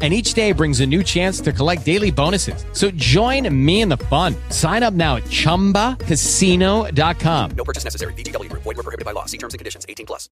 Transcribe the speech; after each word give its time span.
And 0.00 0.14
each 0.14 0.34
day 0.34 0.52
brings 0.52 0.78
a 0.78 0.86
new 0.86 1.02
chance 1.02 1.40
to 1.40 1.52
collect 1.52 1.84
daily 1.84 2.12
bonuses. 2.12 2.64
So 2.72 2.92
join 2.92 3.52
me 3.52 3.80
in 3.80 3.88
the 3.88 3.96
fun. 3.96 4.36
Sign 4.50 4.84
up 4.84 4.94
now 4.94 5.16
at 5.16 5.24
chumbacasino.com. 5.24 7.50
No 7.56 7.64
purchase 7.64 7.82
necessary. 7.82 8.14
Group. 8.14 8.62
Void 8.62 8.76
were 8.76 8.84
prohibited 8.84 9.04
by 9.04 9.10
law. 9.10 9.24
See 9.24 9.38
terms 9.38 9.54
and 9.54 9.58
conditions. 9.58 9.84
18 9.88 10.06
plus. 10.06 10.28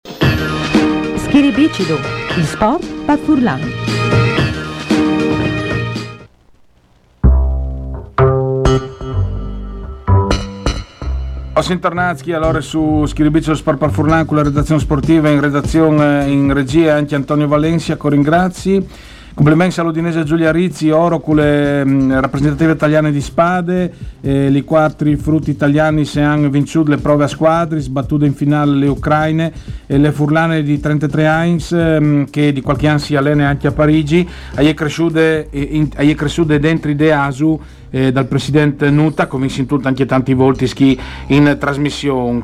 Schiribicido, 1.23 1.97
il 2.35 2.45
sport 2.45 2.85
per 3.05 3.17
Furlan. 3.19 3.61
Ossin 11.55 11.79
Tornazzi, 11.79 12.31
allora 12.31 12.61
su 12.61 13.05
Schiribizio 13.05 13.53
Sport 13.53 13.77
per 13.77 13.91
Furlan 13.91 14.25
con 14.25 14.37
la 14.37 14.43
redazione 14.43 14.81
sportiva 14.81 15.29
in 15.29 15.39
redazione 15.39 16.25
in 16.27 16.51
regia 16.51 16.95
anche 16.95 17.13
Antonio 17.13 17.47
Valencia, 17.47 17.95
Coringrazzi. 17.95 18.87
Complimenti 19.35 19.79
all'Udinese 19.79 20.23
Giulia 20.25 20.51
Rizzi, 20.51 20.91
oro 20.91 21.19
le 21.33 21.83
mh, 21.83 22.19
rappresentative 22.19 22.73
italiane 22.73 23.11
di 23.11 23.19
spade, 23.19 23.91
eh, 24.21 24.51
i 24.51 24.63
quattro 24.63 25.09
frutti 25.17 25.49
italiani 25.49 26.05
se 26.05 26.21
hanno 26.21 26.49
vinto 26.49 26.83
le 26.83 26.97
prove 26.97 27.23
a 27.23 27.27
squadri, 27.27 27.79
sbattute 27.81 28.27
in 28.27 28.35
finale 28.35 28.75
le 28.75 28.85
ucraine 28.87 29.51
e 29.87 29.97
le 29.97 30.11
furlane 30.11 30.61
di 30.61 30.79
33 30.79 31.23
Heinz 31.25 31.71
mh, 31.71 32.25
che 32.29 32.53
di 32.53 32.61
qualche 32.61 32.87
anno 32.87 32.99
si 32.99 33.15
allena 33.15 33.47
anche 33.47 33.65
a 33.65 33.71
Parigi, 33.71 34.27
è 34.53 34.71
cresciute, 34.75 35.47
eh, 35.49 35.67
in- 35.71 35.89
è 35.95 36.13
cresciute 36.13 36.59
dentro 36.59 36.93
de 36.93 37.11
Asu 37.11 37.59
eh, 37.93 38.11
dal 38.11 38.25
presidente 38.25 38.89
Nuta, 38.89 39.27
convinto 39.27 39.79
anche 39.83 40.05
tanti 40.05 40.33
volti 40.33 40.65
ski 40.65 40.99
in 41.27 41.55
trasmissioni 41.59 42.41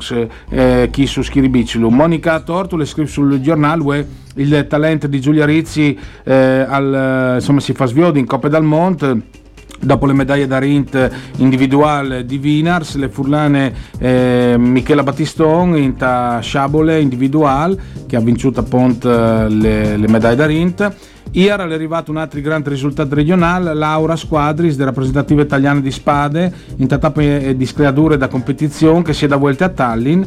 eh, 0.48 0.88
chi 0.92 1.06
su 1.06 1.22
Schiribicilu. 1.22 1.88
Monica 1.88 2.38
Tortule 2.40 2.84
scrive 2.84 3.08
sul 3.08 3.40
giornale 3.40 3.82
"Ue, 3.82 4.06
il 4.36 4.66
talento 4.68 5.08
di 5.08 5.20
Giulia 5.20 5.44
Rizzi 5.44 5.98
eh, 6.22 6.64
al, 6.68 7.34
insomma, 7.34 7.58
si 7.58 7.72
fa 7.72 7.86
sviodo 7.86 8.18
in 8.18 8.26
Coppa 8.26 8.48
dal 8.48 8.64
Monte. 8.64 9.38
Dopo 9.82 10.04
le 10.04 10.12
medaglie 10.12 10.46
da 10.46 10.58
Rint 10.58 11.10
individuale 11.38 12.26
di 12.26 12.36
Vinars, 12.36 12.96
le 12.96 13.08
furlane 13.08 13.72
eh, 13.98 14.54
Michela 14.58 15.02
Battiston 15.02 15.74
in 15.74 15.94
Sciabole 16.42 17.00
individual 17.00 17.78
che 18.06 18.14
ha 18.14 18.20
vinto 18.20 18.52
appunto 18.54 19.08
le, 19.08 19.96
le 19.96 20.08
medaglie 20.08 20.36
da 20.36 20.44
Rint. 20.44 20.94
Ieri 21.32 21.70
è 21.70 21.74
arrivato 21.74 22.10
un 22.10 22.16
altro 22.16 22.40
grande 22.40 22.70
risultato 22.70 23.14
regionale, 23.14 23.72
Laura 23.74 24.16
Squadris, 24.16 24.74
della 24.74 24.86
rappresentativa 24.86 25.42
italiana 25.42 25.80
di 25.80 25.90
spade, 25.90 26.52
in 26.76 26.88
tappe 26.88 27.54
di 27.56 27.66
screature 27.66 28.16
da 28.16 28.28
competizione 28.28 29.02
che 29.02 29.12
si 29.12 29.26
è 29.26 29.28
da 29.28 29.36
volte 29.36 29.64
a 29.64 29.68
Tallinn 29.68 30.22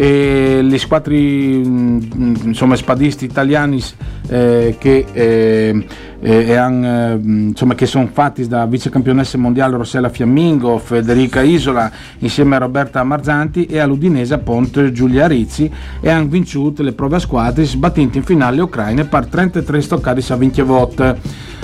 e 0.00 0.60
gli 0.62 0.78
squadri 0.78 1.56
mh, 1.56 2.42
insomma, 2.44 2.76
spadisti 2.76 3.24
italiani 3.24 3.82
eh, 4.28 4.76
che, 4.78 5.04
eh, 5.12 5.84
eh, 6.20 6.54
han, 6.56 6.84
eh, 6.84 7.20
insomma, 7.48 7.74
che 7.74 7.86
sono 7.86 8.08
fatti 8.12 8.46
da 8.46 8.64
vicecampionessa 8.66 9.38
mondiale 9.38 9.76
Rossella 9.76 10.08
Fiammingo, 10.08 10.78
Federica 10.78 11.42
Isola 11.42 11.90
insieme 12.18 12.54
a 12.54 12.60
Roberta 12.60 13.02
Marzanti 13.02 13.66
e 13.66 13.80
all'Udinese 13.80 14.34
appunto 14.34 14.92
Giulia 14.92 15.26
Rizzi 15.26 15.68
e 16.00 16.08
hanno 16.08 16.28
vinto 16.28 16.72
le 16.76 16.92
prove 16.92 17.16
a 17.16 17.18
squadri 17.18 17.64
sbattendo 17.64 18.18
in 18.18 18.22
finale 18.22 18.54
le 18.54 18.62
ucraine 18.62 19.04
per 19.04 19.26
33 19.26 19.80
stoccati 19.80 20.32
a 20.32 20.36
20 20.36 20.62
volte. 20.62 21.18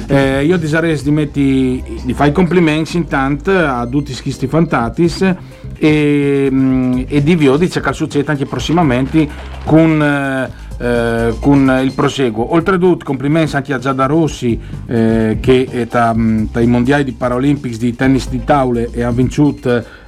Eh, 0.08 0.44
io 0.44 0.56
disarei 0.56 1.00
di 1.00 1.82
di 2.05 2.12
fare 2.14 2.30
i 2.30 2.32
complimenti 2.32 2.96
intanto 2.96 3.52
a 3.52 3.86
tutti 3.86 4.11
i 4.11 4.14
schisti 4.14 4.48
fantatis 4.48 5.34
e, 5.77 6.48
mm, 6.51 7.02
e 7.08 7.23
di 7.23 7.36
Vio 7.36 7.57
dice 7.57 7.80
che 7.80 7.92
succede 7.92 8.30
anche 8.30 8.46
prossimamente 8.46 9.29
con, 9.64 10.02
eh, 10.02 10.51
eh, 10.79 11.35
con 11.40 11.80
il 11.83 11.92
proseguo. 11.92 12.52
Oltretutto 12.55 13.05
complimenti 13.05 13.57
anche 13.57 13.73
a 13.73 13.79
Giada 13.79 14.07
Rossi 14.07 14.58
eh, 14.86 15.39
che 15.40 15.89
mm, 16.14 16.45
i 16.57 16.67
mondiali 16.67 17.05
di 17.05 17.13
Paralimpics 17.13 17.79
di 17.79 17.95
tennis 17.95 18.29
di 18.29 18.45
taule 18.45 18.90
e 18.92 19.02
ha 19.02 19.11
vinto 19.11 19.55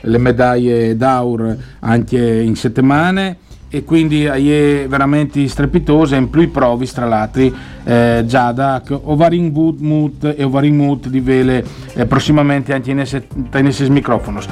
le 0.00 0.19
medaglie 0.19 0.97
d'Aur 0.97 1.56
anche 1.81 2.19
in 2.19 2.55
settimane 2.56 3.38
e 3.69 3.82
quindi 3.84 4.25
è 4.25 4.87
veramente 4.88 5.47
strepitosa 5.49 6.16
in 6.16 6.31
più 6.31 6.41
i 6.41 6.47
provi 6.47 6.87
tra 6.87 7.05
l'altro 7.05 7.50
eh, 7.84 8.22
Giada 8.25 8.81
Ovarin 8.88 9.50
Wood 9.53 9.81
Mood 9.81 10.34
e 10.37 10.44
Ovarin 10.44 10.76
Mood 10.76 11.09
di 11.09 11.21
vele 11.21 11.65
eh, 11.94 12.06
prossimamente 12.06 12.72
anche 12.72 12.93
in 12.93 13.00
esses 13.00 13.88
microfonos 13.88 14.47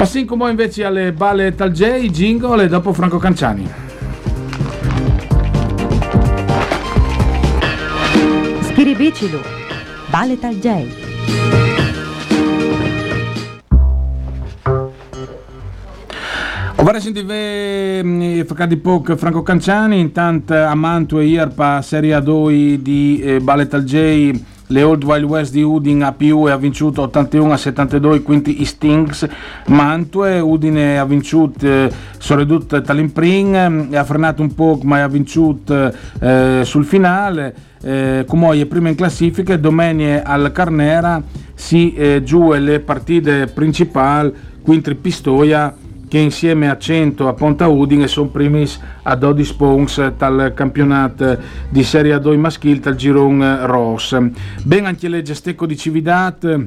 passiamo 0.00 0.48
invece 0.48 0.82
alle 0.82 1.12
balle 1.12 1.54
tal 1.54 1.72
J 1.72 2.08
jingle 2.08 2.64
e 2.64 2.68
dopo 2.68 2.94
Franco 2.94 3.18
Canciani 3.18 3.70
Schiribicido, 8.62 9.42
Baletal 10.08 10.54
J. 10.54 10.86
Ora 16.76 16.98
sentive 16.98 18.44
fa 18.46 18.64
di 18.64 18.78
poco 18.78 19.14
Franco 19.18 19.42
Canciani, 19.42 20.00
intanto 20.00 20.54
a 20.54 20.74
Mantua 20.74 21.22
ieri 21.22 21.50
per 21.54 21.84
Serie 21.84 22.16
A2 22.16 22.74
di 22.76 23.20
eh, 23.22 23.40
Ballet 23.40 23.74
al 23.74 23.84
J 23.84 24.32
le 24.70 24.82
Old 24.82 25.04
Wild 25.04 25.24
West 25.24 25.52
di 25.52 25.62
Udine 25.62 26.04
a 26.04 26.12
più 26.12 26.48
e 26.48 26.50
ha 26.50 26.56
vinto 26.56 26.92
81 26.94 27.52
a 27.52 27.56
72 27.56 28.22
quindi 28.22 28.60
i 28.60 28.64
Stings 28.64 29.26
Mantue 29.66 30.40
Udine 30.40 30.98
ha 30.98 31.04
vinto 31.04 31.52
eh, 31.60 31.90
soprattutto 32.18 32.80
Tallinn 32.80 33.10
e 33.90 33.96
ha 33.96 34.04
frenato 34.04 34.42
un 34.42 34.54
po' 34.54 34.80
ma 34.82 35.02
ha 35.02 35.08
vinto 35.08 35.58
eh, 36.20 36.60
sul 36.64 36.84
finale. 36.84 37.54
Eh, 37.82 38.26
è 38.26 38.66
prima 38.66 38.90
in 38.90 38.94
classifica 38.94 39.56
domenica 39.56 40.22
al 40.24 40.52
Carnera 40.52 41.22
si 41.54 41.94
eh, 41.94 42.22
giù 42.22 42.52
le 42.52 42.80
partite 42.80 43.46
principali 43.46 44.32
quindi 44.62 44.94
Pistoia 44.96 45.74
che 46.10 46.18
insieme 46.18 46.68
a 46.68 46.76
100 46.76 47.28
a 47.28 47.34
Ponta 47.34 47.68
Udine 47.68 48.08
sono 48.08 48.30
primis 48.30 48.80
a 49.02 49.14
12 49.14 49.54
punti 49.54 50.02
dal 50.16 50.50
campionato 50.56 51.38
di 51.68 51.84
Serie 51.84 52.16
A2 52.16 52.36
maschile 52.36 52.80
dal 52.80 52.96
Giron 52.96 53.64
Ross. 53.64 54.18
Ben 54.64 54.86
anche 54.86 55.08
le 55.08 55.22
Gestecco 55.22 55.66
di 55.66 55.76
Cividat 55.76 56.66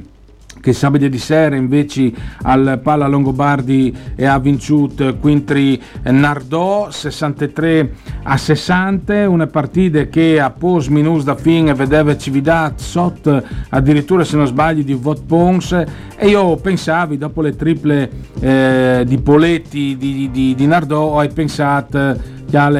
che 0.60 0.72
sabato 0.72 1.08
di 1.08 1.18
sera 1.18 1.56
invece 1.56 2.12
al 2.42 2.80
Palla 2.82 3.06
Longobardi 3.06 3.94
e 4.14 4.24
ha 4.24 4.38
vinto 4.38 4.88
quintri 5.20 5.80
Nardò 6.04 6.90
63 6.90 7.92
a 8.24 8.36
60 8.36 9.28
una 9.28 9.46
partita 9.46 10.04
che 10.04 10.40
a 10.40 10.50
pos 10.50 10.88
minus 10.88 11.24
da 11.24 11.34
fine 11.34 11.74
vedeva 11.74 12.16
Cividat 12.16 12.80
sotto 12.80 13.42
addirittura 13.70 14.24
se 14.24 14.36
non 14.36 14.46
sbaglio 14.46 14.82
di 14.82 14.94
Vot 14.94 15.22
Pons. 15.24 15.72
E 16.16 16.28
io 16.28 16.56
pensavi 16.56 17.18
dopo 17.18 17.42
le 17.42 17.54
triple 17.56 18.10
eh, 18.40 19.04
di 19.06 19.18
Poletti 19.18 19.96
di, 19.96 20.30
di, 20.30 20.54
di 20.54 20.66
Nardò 20.66 21.18
hai 21.18 21.30
pensato 21.30 22.32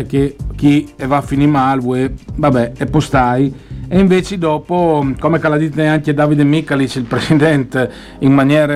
che 0.06 0.36
chi 0.54 0.88
va 1.06 1.16
a 1.16 1.22
finire 1.22 1.50
male 1.50 2.14
vabbè 2.36 2.72
e 2.78 2.86
postai 2.86 3.52
e 3.94 4.00
invece 4.00 4.38
dopo, 4.38 5.06
come 5.20 5.38
l'ha 5.40 5.56
detto 5.56 5.80
anche 5.80 6.12
Davide 6.14 6.42
Michalic, 6.42 6.96
il 6.96 7.04
presidente, 7.04 7.88
in 8.18 8.32
maniera 8.32 8.74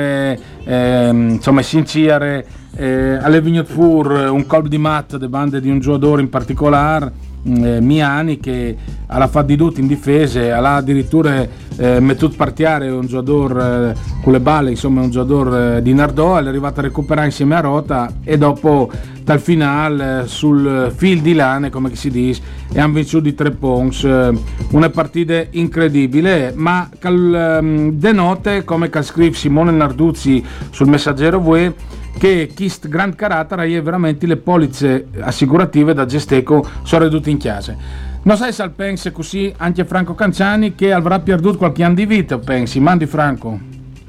eh, 0.62 1.08
insomma, 1.10 1.60
sincere, 1.60 2.46
eh, 2.76 3.18
alle 3.20 3.40
Vignot 3.40 3.66
Fur 3.66 4.12
un 4.12 4.46
colpo 4.46 4.68
di 4.68 4.78
mat 4.78 5.16
de 5.16 5.28
bande 5.28 5.60
di 5.60 5.70
un 5.70 5.80
giocatore 5.80 6.22
in 6.22 6.28
particolare, 6.28 7.10
eh, 7.44 7.80
Miani, 7.80 8.38
che 8.38 8.76
alla 9.06 9.28
fa 9.28 9.42
di 9.42 9.56
tutto 9.56 9.80
in 9.80 9.86
difesa, 9.86 10.56
ha 10.56 10.76
addirittura 10.76 11.46
eh, 11.76 12.00
mettuto 12.00 12.36
partiare 12.36 12.88
un 12.90 13.06
giocatore 13.06 13.90
eh, 13.90 13.94
con 14.22 14.32
le 14.32 14.40
balle, 14.40 14.70
insomma 14.70 15.00
un 15.00 15.10
giocatore 15.10 15.76
eh, 15.76 15.82
di 15.82 15.94
Nardò, 15.94 16.36
è 16.36 16.46
arrivato 16.46 16.80
a 16.80 16.82
recuperare 16.82 17.26
insieme 17.26 17.54
a 17.54 17.60
Rota 17.60 18.12
e 18.24 18.36
dopo 18.36 18.90
dal 19.28 19.40
finale 19.40 20.26
sul 20.26 20.90
fil 20.96 21.20
di 21.20 21.34
lane 21.34 21.68
come 21.68 21.94
si 21.94 22.10
dice 22.10 22.40
e 22.72 22.80
hanno 22.80 22.94
vinto 22.94 23.20
di 23.20 23.34
tre 23.34 23.50
punti 23.50 24.06
una 24.06 24.88
partita 24.88 25.44
incredibile 25.50 26.54
ma 26.56 26.88
cal, 26.98 27.58
um, 27.60 27.92
denote 27.92 28.64
come 28.64 28.88
cal 28.88 29.04
scrive 29.04 29.36
Simone 29.36 29.70
Narduzzi 29.70 30.42
sul 30.70 30.88
messaggero 30.88 31.40
voi 31.40 31.70
che 32.18 32.50
questo 32.54 32.88
grand 32.88 33.14
carattere 33.14 33.68
è 33.68 33.82
veramente 33.82 34.26
le 34.26 34.36
polizze 34.36 35.06
assicurative 35.20 35.94
da 35.94 36.04
Gesteco 36.04 36.66
sono 36.82 37.04
ridotte 37.04 37.30
in 37.30 37.38
chiesa 37.38 37.76
non 38.22 38.36
sai 38.36 38.52
se 38.52 38.68
pensi 38.70 39.10
così 39.12 39.52
anche 39.56 39.84
Franco 39.84 40.14
Canciani 40.14 40.74
che 40.74 40.92
avrà 40.92 41.20
perduto 41.20 41.58
qualche 41.58 41.84
anno 41.84 41.94
di 41.94 42.06
vita 42.06 42.38
pensi 42.38 42.80
mandi 42.80 43.06
Franco. 43.06 43.58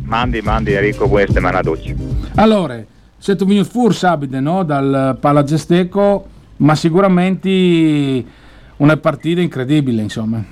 Mandi, 0.04 0.42
mandi 0.42 0.74
Enrico, 0.74 1.08
buona 1.08 1.26
settimana 1.28 1.62
allora 2.36 2.84
se 3.18 3.36
tu 3.36 3.46
vieni 3.46 3.64
fuori 3.64 3.94
sabato 3.94 4.40
no, 4.40 4.64
dal 4.64 5.18
Palagesteco 5.20 6.38
ma 6.58 6.76
sicuramente 6.76 8.26
una 8.78 8.98
partita 8.98 9.42
incredibile, 9.42 10.02
insomma. 10.02 10.44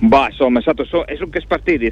Bah, 0.00 0.26
insomma, 0.28 0.60
è 0.60 0.62
stato 0.62 0.84
so, 0.84 1.04
è 1.04 1.16
su 1.16 1.28
che 1.28 1.44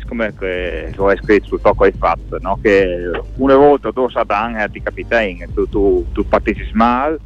come 0.04 0.32
che 0.32 0.92
lo 0.94 1.08
hai 1.08 1.16
scritto 1.16 1.46
sul 1.48 1.60
tocco 1.60 1.84
hai 1.84 1.94
fatto, 1.98 2.38
no? 2.40 2.56
che 2.62 3.10
una 3.38 3.56
volta 3.56 3.90
tu 3.90 4.08
sadan 4.08 4.64
ti 4.70 4.80
capitani, 4.80 5.44
tu, 5.52 5.68
tu, 5.68 6.06
tu 6.12 6.24
partiti 6.28 6.62
mal 6.74 7.18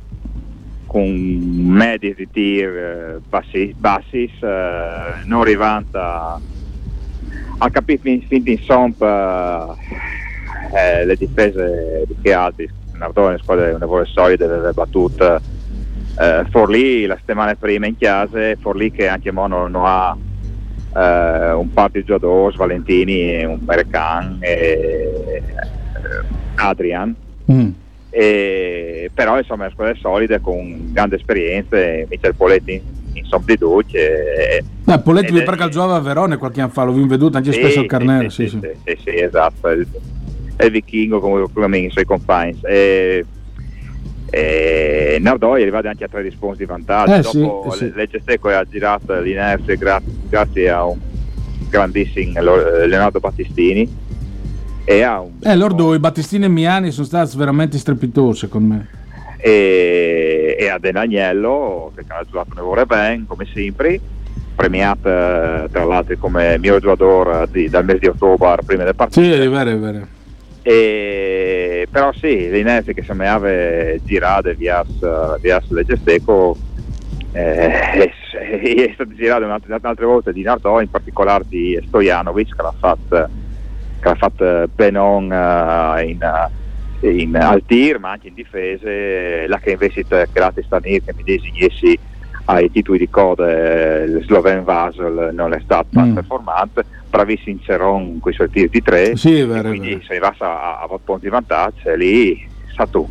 con 0.87 1.06
medie 1.06 2.15
di 2.15 2.29
tir 2.31 2.69
eh, 2.69 3.21
bassi, 3.29 3.75
bassi 3.77 4.25
eh, 4.41 5.23
non 5.27 5.43
arrivando 5.43 6.00
a, 6.00 6.41
a 7.59 7.71
capire 7.71 8.00
fin, 8.00 8.23
fin 8.23 8.43
in 8.47 8.59
sompa 8.62 9.76
eh, 10.75 11.05
le 11.05 11.17
difese 11.17 12.05
di 12.06 12.17
che 12.23 12.33
altri, 12.33 12.69
Nardone 12.94 13.38
squadra 13.38 13.75
una 13.75 13.87
vuole 13.87 14.06
solide, 14.06 14.47
delle 14.47 14.73
battute 14.73 15.41
eh, 16.19 16.47
Forlì 16.50 17.05
la 17.05 17.17
settimana 17.17 17.55
prima 17.55 17.87
in 17.87 17.97
chiesa, 17.97 18.55
Forlì 18.61 18.91
che 18.91 19.09
anche 19.09 19.31
Mono 19.31 19.69
non 19.69 19.83
ha 19.85 20.17
eh, 20.96 21.52
un 21.52 21.72
par 21.72 21.90
di 21.90 22.04
giocatori, 22.04 22.56
Valentini, 22.56 23.44
un 23.44 23.58
Berkan 23.60 24.38
e 24.40 24.50
eh, 24.52 25.42
Adrian. 26.56 27.14
Mm. 27.50 27.70
E, 28.10 29.10
però 29.14 29.38
insomma 29.38 29.62
è 29.62 29.66
una 29.66 29.72
squadra 29.72 29.94
solida 30.00 30.38
con 30.40 30.92
grande 30.92 31.16
esperienza, 31.16 31.76
Michel 32.08 32.34
Poletti 32.34 32.82
in 33.12 33.25
Sompliduc. 33.25 33.94
E, 33.94 34.64
Beh, 34.84 35.00
Poletti 35.00 35.32
mi 35.32 35.42
pare 35.42 35.56
che 35.56 35.69
giocava 35.69 35.96
a 35.96 36.00
Verone 36.00 36.37
qualche 36.37 36.60
anno 36.60 36.70
fa, 36.70 36.82
l'ho 36.82 37.06
veduto 37.06 37.37
anche 37.37 37.52
spesso 37.52 37.81
al 37.81 37.87
Carnero. 37.87 38.28
Sì, 38.28 38.48
sì. 38.48 38.58
sì, 38.60 38.70
sì, 38.84 38.98
sì, 39.04 39.20
esatto, 39.20 39.69
è 39.69 39.75
il, 39.75 39.87
è 40.56 40.64
il 40.64 40.70
vichingo 40.70 41.20
come, 41.20 41.46
come 41.52 41.78
i 41.78 41.90
suoi 41.90 42.04
compagni. 42.04 42.58
E, 42.62 43.25
e 44.31 45.19
Nardoi 45.21 45.59
è 45.59 45.62
arrivato 45.62 45.88
anche 45.88 46.05
a 46.05 46.09
tre 46.09 46.23
risponsi 46.23 46.59
di 46.59 46.65
vantaggio. 46.67 47.15
Eh, 47.15 47.21
Dopo 47.21 47.71
sì. 47.73 47.91
Legge 47.94 48.21
Stecco 48.23 48.49
ha 48.49 48.65
girato 48.69 49.19
l'inerzia 49.21 49.75
gra- 49.77 50.00
grazie 50.29 50.71
a 50.71 50.85
un 50.87 50.99
grandissimo 51.69 52.41
Leonardo 52.41 53.19
Battistini 53.21 53.88
e 54.85 55.03
a 55.03 55.21
un 55.21 55.32
Eh, 55.43 55.56
loro 55.56 55.94
i 55.94 55.99
Battistini 55.99 56.44
e 56.44 56.49
Miani 56.49 56.91
sono 56.91 57.06
stati 57.06 57.37
veramente 57.37 57.77
strepitosi, 57.79 58.38
secondo 58.41 58.75
me. 58.75 58.88
e, 59.38 60.56
e 60.59 60.69
a 60.69 60.79
Denagnello 60.79 61.93
che 61.94 62.05
ha 62.09 62.23
giocato 62.25 62.49
un 62.50 62.56
lavoro 62.56 62.85
bene 62.87 63.25
come 63.26 63.47
sempre 63.53 63.99
premiato 64.55 65.09
eh, 65.09 65.69
tra 65.73 65.85
l'altro 65.85 66.15
come 66.19 66.59
mio 66.59 66.79
giocatore 66.79 67.49
di- 67.50 67.69
dal 67.71 67.85
mese 67.85 67.99
di 68.00 68.06
ottobre 68.09 68.62
prima 68.65 68.85
del 68.85 68.94
partito 68.94 69.23
Sì, 69.23 69.31
è 69.33 69.49
vero, 69.49 69.71
è 69.71 69.79
vero. 69.79 70.06
E, 70.62 71.30
però 71.90 72.12
sì, 72.12 72.48
l'inerzia 72.50 72.92
che 72.92 73.02
sembrava 73.02 73.48
girare 74.04 74.54
via, 74.54 74.84
via 75.40 75.62
Legge 75.69 75.96
Stecco 75.96 76.56
eh, 77.32 77.69
è, 77.69 78.12
è 78.12 78.90
stato 78.94 79.14
girato 79.14 79.44
un'altra, 79.44 79.76
un'altra 79.76 80.06
volta 80.06 80.32
di 80.32 80.42
Nardò, 80.42 80.81
in 80.81 80.90
particolare 80.90 81.44
di 81.48 81.78
Stojanovic 81.87 82.54
che 82.54 82.62
l'ha 82.62 82.75
fatto, 82.78 83.28
che 84.00 84.08
l'ha 84.08 84.14
fatto 84.14 84.69
Benon 84.75 85.32
eh, 85.32 86.04
in, 86.04 86.48
eh, 87.00 87.10
in 87.10 87.37
al 87.37 87.62
tir 87.66 87.98
ma 87.98 88.10
anche 88.10 88.28
in 88.28 88.34
difesa, 88.34 88.88
la 89.46 89.58
che 89.58 89.72
invece 89.72 90.04
create 90.06 90.62
Stanir 90.62 91.04
che 91.04 91.14
mi 91.16 91.22
designessi 91.22 91.98
ai 92.55 92.70
titoli 92.70 92.99
di 92.99 93.08
coda 93.08 93.49
eh, 93.50 94.05
il 94.05 94.23
Sloven 94.26 94.64
Vasel 94.64 95.31
non 95.32 95.52
è 95.52 95.61
stato 95.62 96.00
Mm. 96.00 96.14
performante, 96.14 96.85
bravissimo 97.08 97.58
Ceron 97.62 98.19
con 98.20 98.32
i 98.32 98.35
suoi 98.35 98.50
tiri 98.50 98.69
di 98.69 98.82
tre 98.82 99.17
Sì, 99.17 99.43
vero, 99.43 99.69
quindi 99.69 99.88
vero. 99.91 100.00
se 100.02 100.12
arrivasse 100.12 100.44
a, 100.44 100.79
a, 100.81 100.88
a 100.91 100.99
punti 101.02 101.25
di 101.25 101.31
vantaggio 101.31 101.94
lì 101.94 102.49
sa 102.75 102.87
tu 102.87 103.08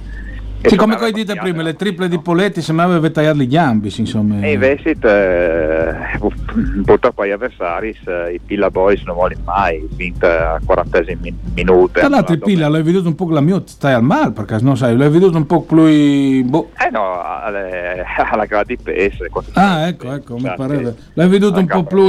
Sì, 0.62 0.76
come 0.76 0.94
insomma, 0.94 1.08
hai 1.08 1.14
detto 1.14 1.40
prima, 1.40 1.62
le 1.62 1.76
triple 1.76 2.10
di? 2.10 2.20
Poletti 2.20 2.62
sembrava 2.62 2.92
aveva 2.92 3.10
tagliato 3.10 3.38
gli 3.38 3.56
ambi, 3.56 3.94
insomma. 3.96 4.42
e 4.42 4.52
invece 4.52 4.90
eh, 4.90 6.20
purtroppo 6.84 7.22
agli 7.22 7.32
avversari 7.32 7.98
eh, 8.06 8.34
i 8.34 8.40
Pilla 8.46 8.70
Boys 8.70 9.02
non 9.04 9.16
vogliono 9.16 9.44
mai 9.46 9.88
vinta 9.96 10.56
a 10.56 10.60
40 10.64 11.04
min- 11.22 11.34
minuti 11.54 11.94
Tra 11.94 12.10
l'altro 12.10 12.34
il 12.34 12.42
Pilla 12.42 12.68
l'hai 12.68 12.84
veduto 12.84 13.08
un 13.08 13.16
po' 13.16 13.30
la 13.30 13.40
mia 13.40 13.62
stai 13.66 13.94
al 13.94 14.04
mal, 14.04 14.34
perché 14.34 14.58
non 14.60 14.76
sai, 14.76 14.98
l'hai 14.98 15.10
veduto 15.10 15.38
un 15.38 15.46
po' 15.46 15.62
più... 15.62 16.44
boh. 16.44 16.72
eh 16.78 16.90
no 16.92 17.24
alle- 17.24 18.04
alla 18.30 18.46
gara 18.46 18.66
di 18.66 18.76
PS 18.76 19.28
Ah, 19.54 19.88
ecco, 19.88 20.14
ecco, 20.14 20.36
mi 20.38 20.52
pareva. 20.56 20.94
L'hai 21.14 21.30
veduto 21.30 21.60
un 21.60 21.68
po' 21.68 21.84
più 21.84 22.06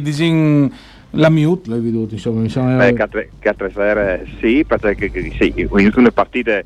disin... 0.00 0.72
La 1.16 1.30
mute 1.30 1.70
l'hai 1.70 1.78
veduto, 1.78 2.14
insomma, 2.14 2.48
sembra... 2.48 2.86
Beh, 2.86 2.92
che 2.92 3.02
altre, 3.02 3.30
che 3.38 3.48
altre 3.48 3.70
sere 3.72 4.26
sì, 4.40 4.64
perché 4.66 5.12
sì, 5.38 5.52
in 5.56 5.86
alcune 5.86 6.10
partite 6.10 6.64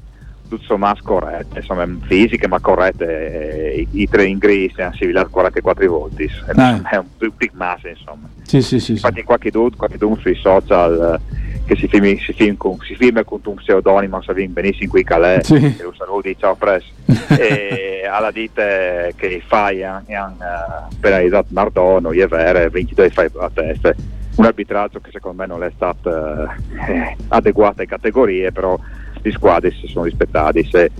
tutto 0.48 0.62
sommato 0.64 1.00
corrette, 1.04 1.58
insomma 1.58 1.86
fisiche 2.06 2.48
ma 2.48 2.58
corrette, 2.60 3.72
eh, 3.74 3.80
i, 3.92 4.02
i 4.02 4.08
tre 4.08 4.24
ingresi 4.24 4.80
hanno 4.80 4.94
civilato 4.94 5.28
44 5.30 5.88
voti, 5.88 6.24
è, 6.24 6.52
Ah. 6.56 6.80
è 6.90 6.96
un 6.96 7.06
big- 7.36 7.52
mass 7.52 7.82
insomma. 7.84 8.28
Sì, 8.42 8.62
sì, 8.62 8.78
sì. 8.78 8.84
sì. 8.86 8.92
Infatti 8.92 9.22
qualche 9.22 9.50
dude, 9.50 9.76
qualche 9.76 9.98
dude 9.98 10.20
sui 10.20 10.34
social 10.34 11.20
eh, 11.20 11.46
che 11.66 11.76
si 11.76 11.86
firma, 11.86 12.08
si 12.18 12.32
firma 12.32 12.54
con, 12.56 12.78
si 12.80 12.94
firma 12.94 13.24
con 13.24 13.40
un 13.44 13.54
pseudonimo, 13.56 14.22
sapete 14.22 14.48
benissimo 14.48 14.90
qui 14.90 15.04
Calais, 15.04 15.44
Sì. 15.46 15.56
e 15.78 15.82
lo 15.82 15.92
saluti, 15.96 16.34
ciao 16.38 16.54
Press, 16.54 16.84
e 17.38 18.06
alla 18.10 18.30
dite 18.30 19.12
che 19.16 19.26
i 19.26 19.42
FAI 19.46 19.84
hanno 19.84 20.04
eh, 20.08 20.94
penalizzato 20.98 21.48
Mardono, 21.50 22.10
è 22.12 22.26
vero, 22.26 22.70
22 22.70 23.10
FAI 23.10 23.28
a 23.38 23.50
testa, 23.52 23.94
un 24.36 24.44
arbitraggio 24.46 25.00
che 25.00 25.10
secondo 25.12 25.42
me 25.42 25.46
non 25.46 25.62
è 25.62 25.70
stato 25.74 26.10
eh, 26.10 27.16
adeguato 27.28 27.74
alle 27.80 27.86
categorie, 27.86 28.50
però 28.52 28.78
le 29.22 29.32
squadre 29.32 29.70
si 29.72 29.86
sono 29.86 30.04
rispettati. 30.04 30.66
Se, 30.70 30.90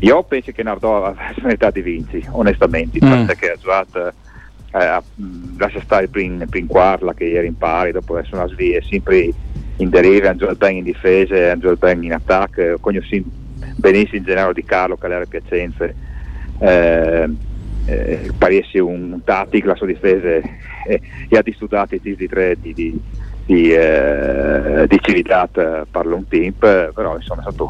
io 0.00 0.22
penso 0.24 0.52
che 0.52 0.62
Nardò 0.62 1.04
ha 1.04 1.14
la 1.36 1.70
di 1.70 1.82
vinci, 1.82 2.24
onestamente, 2.30 2.98
Mm. 3.04 3.26
perché 3.26 3.56
giocato 3.60 4.12
eh, 4.74 5.00
mh, 5.14 5.56
lascia 5.58 5.80
stare 5.82 6.08
prima 6.08 6.44
in 6.52 6.66
quarta 6.66 7.14
che 7.14 7.24
ieri 7.24 7.46
in 7.46 7.56
pari 7.56 7.92
dopo 7.92 8.18
essere 8.18 8.36
una 8.36 8.48
svia 8.48 8.82
sempre 8.82 9.30
in 9.76 9.88
deriva 9.88 10.34
giocato 10.34 10.58
bene 10.58 10.78
in 10.78 10.84
difesa 10.84 11.56
giocato 11.58 11.86
bene 11.86 12.06
in 12.06 12.12
attacco 12.12 12.78
conosci 12.80 13.24
benissimo 13.76 14.18
il 14.18 14.24
generale 14.24 14.52
Di 14.52 14.64
Carlo 14.64 14.96
che 14.96 15.06
era 15.06 15.24
Piacenza 15.26 15.88
eh, 16.58 17.28
eh, 17.86 18.30
paresse 18.36 18.78
un, 18.80 19.20
tattico 19.22 19.68
la 19.68 19.76
sua 19.76 19.86
difesa 19.86 20.28
eh, 20.28 21.00
e 21.28 21.36
ha 21.36 21.42
distudato 21.42 21.94
i 21.94 22.00
tiri 22.00 22.16
di 22.16 22.28
tre 22.28 22.56
di, 22.60 22.72
di, 22.72 23.00
di, 23.46 23.72
eh, 23.72 24.86
di 24.88 24.98
civiltà 25.02 25.48
per 25.48 26.06
un 26.06 26.26
team 26.28 26.52
però 26.52 27.16
insomma 27.16 27.40
è 27.40 27.44
stato 27.44 27.68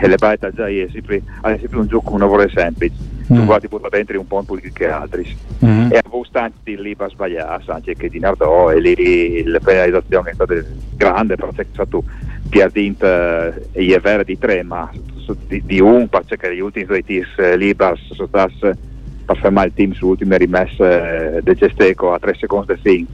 e 0.00 0.08
le 0.08 0.16
batte 0.16 0.52
già 0.54 0.68
ieri 0.68 0.90
sempre, 0.90 1.22
è 1.42 1.56
sempre 1.58 1.78
un 1.78 1.86
gioco 1.86 2.12
un 2.12 2.20
lavoro 2.20 2.48
semplice 2.48 3.14
Mm. 3.32 3.36
tu 3.38 3.44
guardi 3.44 3.66
pure 3.66 3.88
dentro 3.90 4.20
un 4.20 4.26
po' 4.26 4.44
più 4.44 4.72
che 4.72 4.88
altri 4.88 5.36
Mhm. 5.58 5.88
e 5.90 5.98
avevo 5.98 6.22
stanti 6.22 6.80
lì 6.80 6.94
per 6.94 7.10
sbagliare 7.10 7.60
anche 7.66 7.96
che 7.96 8.08
di 8.08 8.20
Nardò 8.20 8.70
e 8.70 8.78
lì 8.78 9.42
la 9.44 9.58
penalizzazione 9.58 10.30
è 10.30 10.34
stata 10.34 10.54
grande 10.94 11.34
però 11.34 11.50
c'è 11.50 11.66
stato 11.72 12.04
Piardint 12.48 13.02
e 13.02 13.62
è 13.72 13.98
vero 13.98 14.22
di 14.22 14.38
tre 14.38 14.62
ma 14.62 14.88
di, 15.48 15.60
di 15.64 15.80
un 15.80 16.08
perché 16.08 16.54
gli 16.54 16.60
ultimi 16.60 16.84
due 16.84 17.02
tirs 17.02 17.36
eh, 17.38 17.56
lì 17.56 17.74
per, 17.74 17.98
fermare 19.40 19.66
il 19.68 19.74
team 19.74 19.92
sull'ultima 19.92 20.36
rimessa 20.36 21.34
eh, 21.34 21.42
del 21.42 21.56
Gesteco 21.56 22.12
a 22.12 22.20
tre 22.20 22.36
secondi 22.38 22.66
del 22.66 22.78
fin 22.80 23.06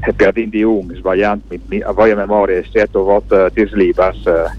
e 0.00 0.12
Piardint 0.12 0.50
di 0.50 0.62
un 0.62 0.90
sbagliando 0.94 1.44
mi, 1.48 1.60
mi, 1.66 1.80
a 1.80 1.92
voi 1.92 2.10
a 2.10 2.16
memoria 2.16 2.62
7 2.62 2.98
volte 2.98 3.46
eh, 3.46 3.52
tirs 3.52 3.72
libas 3.72 4.16
eh, 4.26 4.56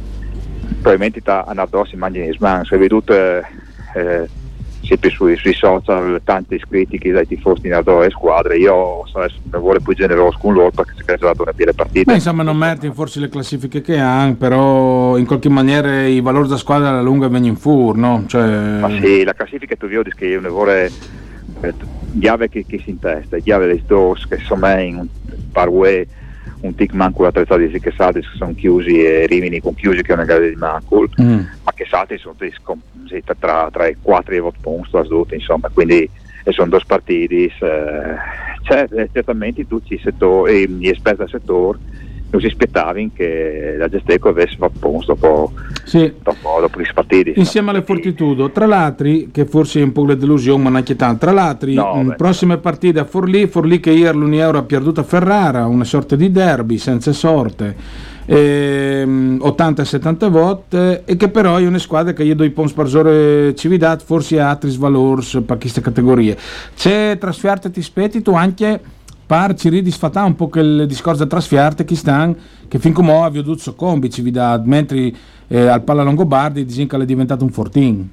probabilmente 0.74 1.22
ta- 1.22 1.44
a 1.44 1.54
Nardò 1.54 1.86
si 1.86 1.96
in 1.96 2.34
è 2.76 2.78
veduto 2.78 3.14
eh, 3.14 3.44
eh, 3.96 4.28
sempre 4.82 5.10
sui, 5.10 5.36
sui 5.36 5.54
social 5.54 6.22
tanti 6.24 6.56
iscritti 6.56 6.98
che 6.98 7.12
dai 7.12 7.28
tifosi 7.28 7.62
di 7.62 7.70
Nardò 7.70 8.04
e 8.04 8.10
squadre 8.10 8.58
io 8.58 9.04
sono 9.06 9.28
vuole 9.60 9.80
più 9.82 9.94
generoso 9.94 10.38
con 10.40 10.54
loro 10.54 10.72
perché 10.72 10.94
si 10.96 11.04
è 11.06 11.18
dato 11.18 11.42
una 11.42 11.54
piena 11.54 11.74
partita 11.74 12.12
Beh, 12.12 12.18
insomma, 12.18 12.44
non 12.44 12.58
meriti 12.58 12.90
forse 12.92 13.20
le 13.20 13.30
classifiche 13.30 13.82
che 13.82 13.98
hanno, 13.98 14.36
però 14.36 15.18
in 15.18 15.26
qualche 15.26 15.50
maniera 15.50 16.06
i 16.06 16.22
valori 16.22 16.48
della 16.48 16.58
squadra 16.58 16.90
alla 16.90 17.02
lunga 17.02 17.28
vengono 17.28 17.52
in 17.52 17.58
fur, 17.58 17.98
no? 17.98 18.24
Cioè... 18.28 18.80
Ma 18.80 18.90
sì, 19.02 19.24
la 19.24 19.34
classifica 19.34 19.76
tu 19.76 19.88
vedi 19.88 20.12
che 20.16 20.28
io 20.28 20.40
ne 20.40 20.50
vorrei 20.50 20.92
eh, 21.62 21.74
chiave 22.20 22.50
che, 22.50 22.66
che 22.66 22.80
si 22.80 22.92
in 22.92 23.00
testa, 23.00 23.38
chiave 23.40 23.68
dei 23.68 23.84
dos 23.86 24.26
che 24.28 24.36
insomma 24.36 24.80
in 24.80 24.96
un 24.96 25.08
parue 25.52 26.08
un 26.62 26.76
tic 26.76 26.94
manco 26.94 27.24
la 27.24 27.32
trezza 27.32 27.56
di 27.56 27.70
che 27.80 27.92
salti 27.96 28.22
sono 28.36 28.54
chiusi 28.54 29.02
e 29.02 29.26
Rimini 29.28 29.62
con 29.62 29.76
chiusi 29.76 30.02
che 30.02 30.12
è 30.12 30.16
una 30.16 30.26
gara 30.26 30.46
di 30.46 30.56
Mancul, 30.56 31.10
Mm. 31.22 31.40
ma 31.64 31.72
che 31.74 31.86
salti 31.90 32.18
sono 32.18 32.36
tra, 32.36 33.36
tra, 33.40 33.70
tra 33.72 33.88
i 33.88 33.96
4 34.02 34.34
e 34.34 34.38
i 34.38 34.40
8 34.40 34.58
punti 34.60 35.36
insomma, 35.36 35.70
quindi 35.74 36.10
e 36.44 36.52
sono 36.52 36.70
due 36.70 36.82
partiti, 36.86 37.52
eh, 37.60 38.16
eh, 38.70 39.10
certamente 39.12 39.68
tutti 39.68 39.94
i 39.94 40.00
settori, 40.02 40.68
gli 40.68 40.88
esperti 40.88 41.20
del 41.20 41.30
settore 41.30 41.80
non 42.32 42.42
si 42.42 42.48
aspettavano 42.48 43.10
che 43.14 43.76
la 43.78 43.88
Gesteco 43.88 44.30
avesse 44.30 44.56
fatto 44.58 44.78
punti 44.80 45.06
dopo, 45.08 45.52
Sì. 45.84 46.14
dopo, 46.22 46.60
dopo 46.62 46.80
gli 46.80 46.86
partiti. 46.94 47.34
Insieme 47.36 47.72
alle 47.72 47.82
Fortitudo, 47.82 48.52
tra 48.52 48.66
l'altro, 48.68 49.08
che 49.32 49.46
forse 49.46 49.80
è 49.80 49.84
un 49.84 49.92
po' 49.92 50.06
la 50.06 50.14
delusione, 50.16 50.62
ma 50.64 50.70
neanche 50.70 50.96
tanto, 50.96 51.26
tra 51.26 51.32
l'altro, 51.32 51.72
No, 51.72 52.04
beh. 52.04 52.16
prossime 52.16 52.58
partite 52.58 53.00
a 53.00 53.06
Forlì, 53.06 53.48
Forlì 53.48 53.80
che 53.80 53.92
ieri 53.92 54.18
l'Uni 54.18 54.38
Euro 54.40 54.60
ha 54.60 54.64
perduto 54.64 55.00
a 55.00 55.04
Ferrara, 55.04 55.66
una 55.66 55.84
sorta 55.84 56.16
di 56.16 56.32
derby 56.32 56.78
senza 56.78 57.12
sorte. 57.14 58.18
ehm, 58.32 59.40
80 59.42 59.82
e 59.82 59.86
70 59.86 60.28
voti 60.28 60.78
che 61.18 61.30
però 61.30 61.56
è 61.58 61.66
una 61.66 61.80
squadra 61.80 62.14
che 62.14 62.22
io 62.22 62.36
do 62.36 62.44
i 62.44 62.52
pons 62.52 62.70
sparsore 62.70 63.56
cividat 63.56 64.04
forse 64.04 64.40
ha 64.40 64.50
altri 64.52 64.70
valori 64.78 65.24
per 65.44 65.58
queste 65.58 65.82
categorie 65.82 66.38
c'è 66.76 67.18
trasferte 67.20 67.72
ti 67.72 67.82
spetti 67.82 68.22
tu 68.22 68.34
anche 68.36 68.80
par 69.30 69.54
ci 69.54 69.70
ridisfatà 69.70 70.24
un 70.24 70.36
po' 70.36 70.50
che 70.50 70.60
il 70.60 70.88
discorso 70.88 71.24
da 71.24 71.30
trasferte 71.30 71.86
che 71.86 71.96
stanno 71.96 72.36
che 72.68 72.80
fin 72.80 72.94
come 72.94 73.12
ho 73.12 73.24
avuto 73.24 73.76
combi 73.76 74.10
cividat 74.10 74.64
mentre 74.66 75.12
eh, 75.48 75.68
al 75.68 75.84
Palla 75.84 76.02
Longobardi 76.02 76.66
che 76.66 76.98
è 76.98 77.06
diventato 77.06 77.44
un 77.44 77.52
fortin 77.52 78.10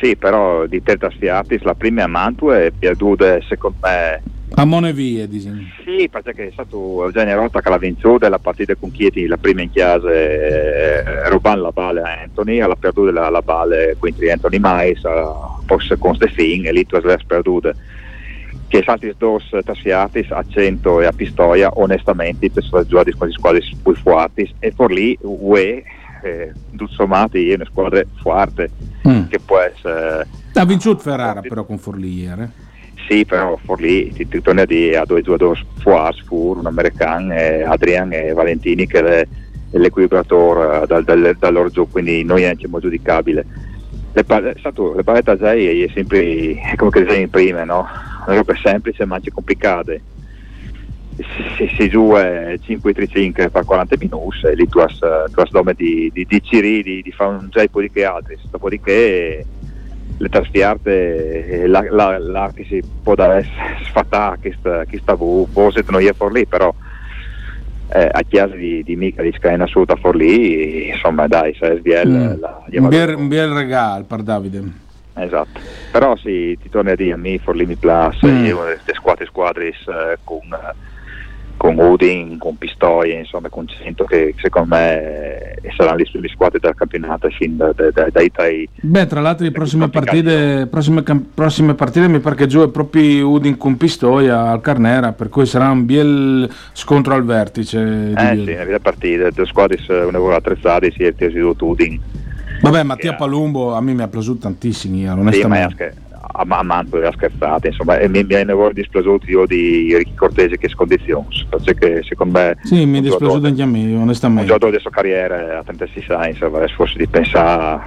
Sì, 0.00 0.14
però 0.14 0.64
di 0.66 0.80
te 0.80 0.96
trasfiarti, 0.96 1.58
la 1.62 1.74
prima 1.74 2.04
a 2.04 2.06
Mantua 2.06 2.60
è 2.60 2.70
perduta 2.70 3.40
secondo 3.42 3.78
me 3.82 4.22
a 4.54 4.64
Monevie 4.64 5.26
dicono 5.26 5.62
Sì, 5.84 6.08
perché 6.08 6.46
è 6.46 6.50
stato 6.52 7.06
Eugenio 7.06 7.34
Rotta 7.34 7.60
che 7.60 7.68
l'ha 7.68 7.78
vinto 7.78 8.18
la 8.20 8.38
partita 8.38 8.76
con 8.76 8.92
Chieti, 8.92 9.26
la 9.26 9.38
prima 9.38 9.62
in 9.62 9.70
chiesa, 9.70 10.12
eh, 10.12 11.28
rubando 11.30 11.62
la 11.62 11.70
balle 11.70 12.02
a 12.02 12.20
Anthony, 12.22 12.60
ha 12.60 12.68
perduto 12.78 13.10
la, 13.10 13.30
la 13.30 13.40
balle 13.40 13.96
contro 13.98 14.30
Anthony 14.30 14.58
Mais, 14.58 15.00
poi 15.64 15.78
con 15.98 16.14
Stefin 16.14 16.66
e 16.66 16.72
lì 16.72 16.86
tu 16.86 16.96
hai 16.96 17.16
perduto. 17.26 17.72
Che 18.72 18.82
salti 18.86 19.14
due 19.18 19.38
trasfiati 19.62 20.26
a 20.30 20.42
100 20.48 21.02
e 21.02 21.04
a 21.04 21.12
Pistoia, 21.12 21.70
onestamente, 21.74 22.50
per 22.50 22.64
con 23.18 23.26
le 23.26 23.32
squadre 23.34 23.62
forti 24.02 24.50
e 24.58 24.72
per 24.74 24.90
lì 24.90 25.14
UE, 25.20 25.84
eh, 26.22 26.54
tutto 26.70 26.90
sommato, 26.90 27.36
è 27.36 27.52
una 27.52 27.66
squadra 27.66 28.02
forte 28.22 28.70
Mm. 29.06 29.26
che 29.28 29.40
può 29.40 29.58
essere... 29.58 30.26
ha 30.54 30.64
vinto 30.64 30.96
Ferrara 30.96 31.40
però 31.40 31.64
con 31.64 31.76
Forlì 31.76 32.20
ieri 32.20 32.42
eh. 32.42 32.48
Sì, 33.08 33.26
però 33.26 33.58
Forlì 33.62 34.10
ti, 34.12 34.26
ti 34.26 34.40
torna 34.40 34.64
dire 34.64 34.96
a 34.96 35.04
due 35.04 35.20
giocatori 35.20 35.60
forti, 35.78 36.22
Fur, 36.24 36.56
un 36.56 36.66
americano, 36.66 37.34
e 37.34 37.64
Adrian 37.64 38.12
e 38.12 38.32
Valentini 38.32 38.86
che 38.86 39.00
è, 39.00 39.28
l'equilibratore 39.72 40.86
dal, 40.86 41.04
dal, 41.04 41.36
dal 41.38 41.52
loro 41.52 41.68
gioco, 41.68 41.90
quindi 41.90 42.24
noi 42.24 42.44
è 42.44 42.54
molto 42.68 42.86
giudicabile. 42.88 43.44
Le, 44.12 44.24
pa- 44.24 44.42
è 44.42 44.54
stato, 44.56 44.94
le 44.94 45.02
palette 45.02 45.32
a 45.32 45.36
Zai 45.36 45.82
è 45.82 45.90
sempre 45.92 46.56
come 46.76 46.90
che 46.90 47.02
dicevi 47.02 47.28
prima, 47.28 47.64
no? 47.64 47.86
Una 48.26 48.36
roba 48.36 48.54
semplice 48.62 49.04
ma 49.04 49.16
anche 49.16 49.30
complicate. 49.30 50.02
Se 51.56 51.70
si 51.76 51.88
gioca 51.88 52.22
5-3-5 52.22 53.50
per 53.50 53.64
40 53.64 53.96
minuti 53.98 54.46
e 54.46 54.54
lì 54.54 54.66
tu 54.68 54.78
hai, 54.78 54.88
nome 55.50 55.74
di, 55.74 56.10
di, 56.12 56.24
di 56.26 56.42
Ciri, 56.42 56.82
di, 56.82 57.02
di 57.02 57.12
fare 57.12 57.36
un 57.36 57.48
gioco 57.50 57.80
di 57.80 57.90
che 57.90 58.04
altri, 58.04 58.38
dopodiché 58.50 59.44
le 60.22 60.28
trasfiarte 60.28 61.62
eh, 61.62 61.66
la, 61.66 61.84
la, 61.90 62.18
l'arte 62.18 62.64
si 62.64 62.82
può 63.02 63.14
dare 63.14 63.46
sfatare 63.84 64.38
che 64.40 64.54
sta, 64.58 64.84
che 64.84 64.98
sta 64.98 65.16
forse 65.16 65.84
non 65.88 66.00
è 66.00 66.12
fuori 66.12 66.34
lì 66.34 66.46
però 66.46 66.72
eh, 67.92 68.08
a 68.10 68.22
chiesa 68.22 68.54
di, 68.54 68.82
di 68.84 68.94
mica 68.96 69.22
di 69.22 69.34
Scaina 69.36 69.64
assoluta 69.64 69.96
fuori 69.96 70.18
lì 70.18 70.88
insomma 70.90 71.26
dai 71.26 71.54
se 71.58 71.76
SVL 71.78 72.08
Mm. 72.08 72.40
la, 72.40 72.62
un, 72.72 72.88
bel, 72.88 73.14
un 73.14 73.28
bel 73.28 73.50
regalo 73.50 74.04
per 74.04 74.22
Davide 74.22 74.62
esatto 75.14 75.60
però 75.90 76.16
sì 76.16 76.56
ti 76.60 76.68
torni 76.68 76.90
a 76.90 76.96
dire 76.96 77.12
a 77.12 77.16
me 77.16 77.40
mi 77.44 77.76
piace 77.76 78.26
Mm. 78.26 78.44
io 78.44 78.56
queste 78.58 78.94
squadre 78.94 79.26
squadre 79.26 79.68
eh, 79.68 80.18
con 80.24 80.38
eh, 80.52 80.90
con 81.62 81.78
Udin, 81.78 82.38
con 82.38 82.56
Pistoia, 82.56 83.16
insomma 83.16 83.48
con 83.48 83.68
Cento 83.68 84.02
che 84.02 84.34
secondo 84.38 84.74
me 84.74 85.54
eh, 85.54 85.70
saranno 85.76 85.98
le, 85.98 86.08
le 86.12 86.28
squadre 86.28 86.58
del 86.58 86.74
campionato 86.74 87.28
fin 87.28 87.56
da- 87.56 87.72
da- 87.72 87.90
da- 87.92 88.08
dai 88.10 88.32
dai 88.34 88.68
Beh, 88.80 89.06
tra 89.06 89.20
l'altro 89.20 89.44
le 89.44 89.52
prossime 89.52 89.88
partite, 89.88 90.66
prossime, 90.68 91.04
prossime 91.32 91.74
partite 91.74 92.08
mi 92.08 92.18
pare 92.18 92.34
che 92.34 92.46
giù 92.48 92.62
è 92.62 92.68
proprio 92.68 93.28
Udin 93.28 93.56
con 93.56 93.76
Pistoia 93.76 94.50
al 94.50 94.60
Carnera, 94.60 95.12
per 95.12 95.28
cui 95.28 95.46
sarà 95.46 95.70
un 95.70 95.86
bel 95.86 96.50
scontro 96.72 97.14
al 97.14 97.24
vertice. 97.24 98.12
Eh 98.16 98.36
sì, 98.44 98.44
nelle 98.54 98.80
partite, 98.80 99.30
le 99.32 99.46
squadre 99.46 99.76
sono 99.76 100.30
attrezzate, 100.30 100.90
si 100.90 101.04
è 101.04 101.14
teso 101.14 101.54
Udin. 101.60 102.00
Vabbè, 102.62 102.82
Mattia 102.84 103.14
Palumbo 103.14 103.74
a 103.74 103.80
me 103.80 103.92
mi 103.92 104.02
ha 104.02 104.08
piaciuto 104.08 104.38
tantissimo, 104.40 104.96
ieri, 104.96 105.06
Sì, 105.08 105.14
ma 105.14 105.16
è 105.16 105.20
onestamente. 105.20 105.74
scher- 105.74 106.00
a, 106.34 106.62
Manto 106.62 106.96
era 106.98 107.12
scherzato, 107.12 107.66
insomma, 107.66 107.98
e 107.98 108.08
mi, 108.08 108.22
mi 108.24 108.34
è 108.34 108.44
lavoro 108.44 108.72
dispiaciuto 108.72 109.30
io 109.30 109.46
di 109.46 109.94
Ricky 109.96 110.14
Cortese 110.14 110.56
che 110.56 110.72
condizioni, 110.74 111.26
perché 111.64 112.02
secondo 112.04 112.38
me 112.38 112.56
Sì, 112.62 112.86
mi 112.86 112.94
è 112.94 112.96
un 112.98 113.02
dispiaciuto 113.02 113.46
anche 113.46 113.62
a 113.62 113.66
me, 113.66 113.84
un 113.94 114.02
onestamente. 114.02 114.46
giocatore 114.46 114.70
della 114.70 114.82
sua 114.82 114.90
carriera 114.90 115.58
a 115.58 115.62
36 115.64 116.16
anni, 116.16 116.68
forse 116.68 116.98
di 116.98 117.06
pensare, 117.08 117.82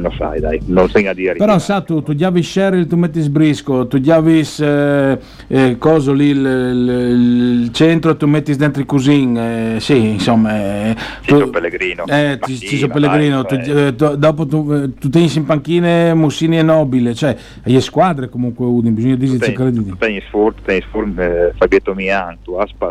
non 0.00 0.12
sai, 0.16 0.40
dai, 0.40 0.60
non 0.66 0.90
tenga 0.90 1.10
a 1.10 1.14
dire. 1.14 1.34
Però 1.36 1.58
sa 1.58 1.80
tu, 1.82 2.02
tu 2.02 2.14
già 2.14 2.30
Cheryl, 2.42 2.86
tu 2.86 2.96
metti 2.96 3.20
sbrisco, 3.20 3.86
tu 3.86 4.00
già 4.00 4.20
eh, 4.60 5.18
eh, 5.48 5.76
coso 5.78 6.12
lì 6.12 6.28
il, 6.28 6.38
il- 6.38 7.62
il 7.64 7.72
centro, 7.72 8.16
tu 8.16 8.26
metti 8.26 8.54
dentro 8.56 8.80
i 8.82 8.86
cusin, 8.86 9.36
eh, 9.36 9.76
sì, 9.80 10.08
insomma. 10.10 10.56
eh, 10.90 10.96
Ciccio 11.22 11.38
tu- 11.44 11.50
Pellegrino. 11.50 12.04
Eh, 12.06 12.38
Ciccio 12.42 12.86
ma 12.86 12.92
Pellegrino, 12.94 13.42
dai, 13.42 13.62
tu- 13.64 13.70
eh. 13.70 13.86
eh, 13.86 13.94
do- 13.94 14.16
dopo 14.16 14.46
tu, 14.46 14.72
eh, 14.72 14.94
tu 14.94 15.08
in 15.38 15.44
panchine 15.44 16.14
Mussini 16.14 16.58
e 16.58 16.62
Nobile, 16.62 17.14
cioè, 17.14 17.36
le 17.64 17.80
squadre 17.80 18.28
comunque 18.28 18.64
Udin, 18.66 18.94
bisogna 18.94 19.16
dire 19.16 19.38
cercare 19.38 19.70
di 19.70 19.84
Tu 19.84 19.96
Tenis 19.96 20.24
Furt, 20.30 20.58
Tenis 20.64 20.84
Furt, 20.90 21.18
eh, 21.18 21.52
Fabietto 21.56 21.94
Mian, 21.94 22.36
tu 22.42 22.54
Aspa, 22.54 22.88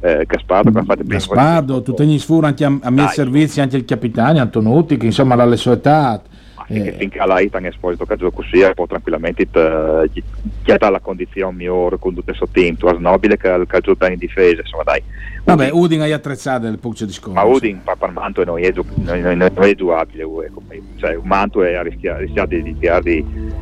eh, 0.00 0.24
Gaspardo, 0.26 0.70
che 0.70 0.78
ha 0.78 0.82
fatto 0.84 1.02
Gaspardo, 1.04 1.82
tu 1.82 1.94
tieni 1.94 2.18
sfuro 2.18 2.46
anche 2.46 2.64
a, 2.64 2.68
a 2.82 2.90
miei 2.90 3.06
Dai. 3.06 3.14
servizi, 3.14 3.60
anche 3.62 3.76
il 3.76 3.84
capitano 3.86 4.38
Antonuti, 4.38 4.96
che 4.98 5.06
insomma 5.06 5.34
ha 5.34 5.44
le 5.46 5.56
sue 5.56 5.72
età. 5.72 6.20
Che 6.66 6.74
Eh, 6.74 6.92
finché 6.92 7.18
la 7.26 7.40
Itan 7.40 7.66
Esposito 7.66 8.06
che 8.06 8.16
gioca 8.16 8.36
così 8.36 8.62
può 8.74 8.86
tranquillamente 8.86 9.50
te- 9.50 10.08
chi 10.12 10.22
chi 10.62 10.70
ha 10.72 10.88
la 10.90 10.98
condizione 11.00 11.54
migliore 11.54 11.98
con 11.98 12.14
tutto 12.14 12.30
il 12.30 12.36
suo 12.36 12.48
team 12.50 12.76
tu 12.76 12.86
hai 12.86 12.96
nobile 12.98 13.36
che, 13.36 13.64
che 13.66 13.80
gioca 13.80 14.08
in 14.10 14.16
difesa 14.18 14.62
insomma 14.62 14.82
dai 14.84 15.02
vabbè, 15.44 15.68
Udin- 15.72 16.00
hai 16.00 16.12
attrezzato 16.12 16.66
il 16.66 16.78
puccio 16.78 17.04
di 17.04 17.12
scorso. 17.12 17.34
ma 17.38 17.42
Udin 17.44 17.82
per, 17.84 18.10
Manto 18.12 18.42
non 18.44 18.58
è, 18.58 18.72
è 18.72 19.74
giocabile 19.74 20.22
eh, 20.22 20.82
cioè 20.96 21.14
un 21.16 21.26
Manto 21.26 21.62
è 21.62 21.82
rischiare, 21.82 22.24
rischiare 22.24 22.62
di, 22.62 22.78
tirarli 22.78 23.52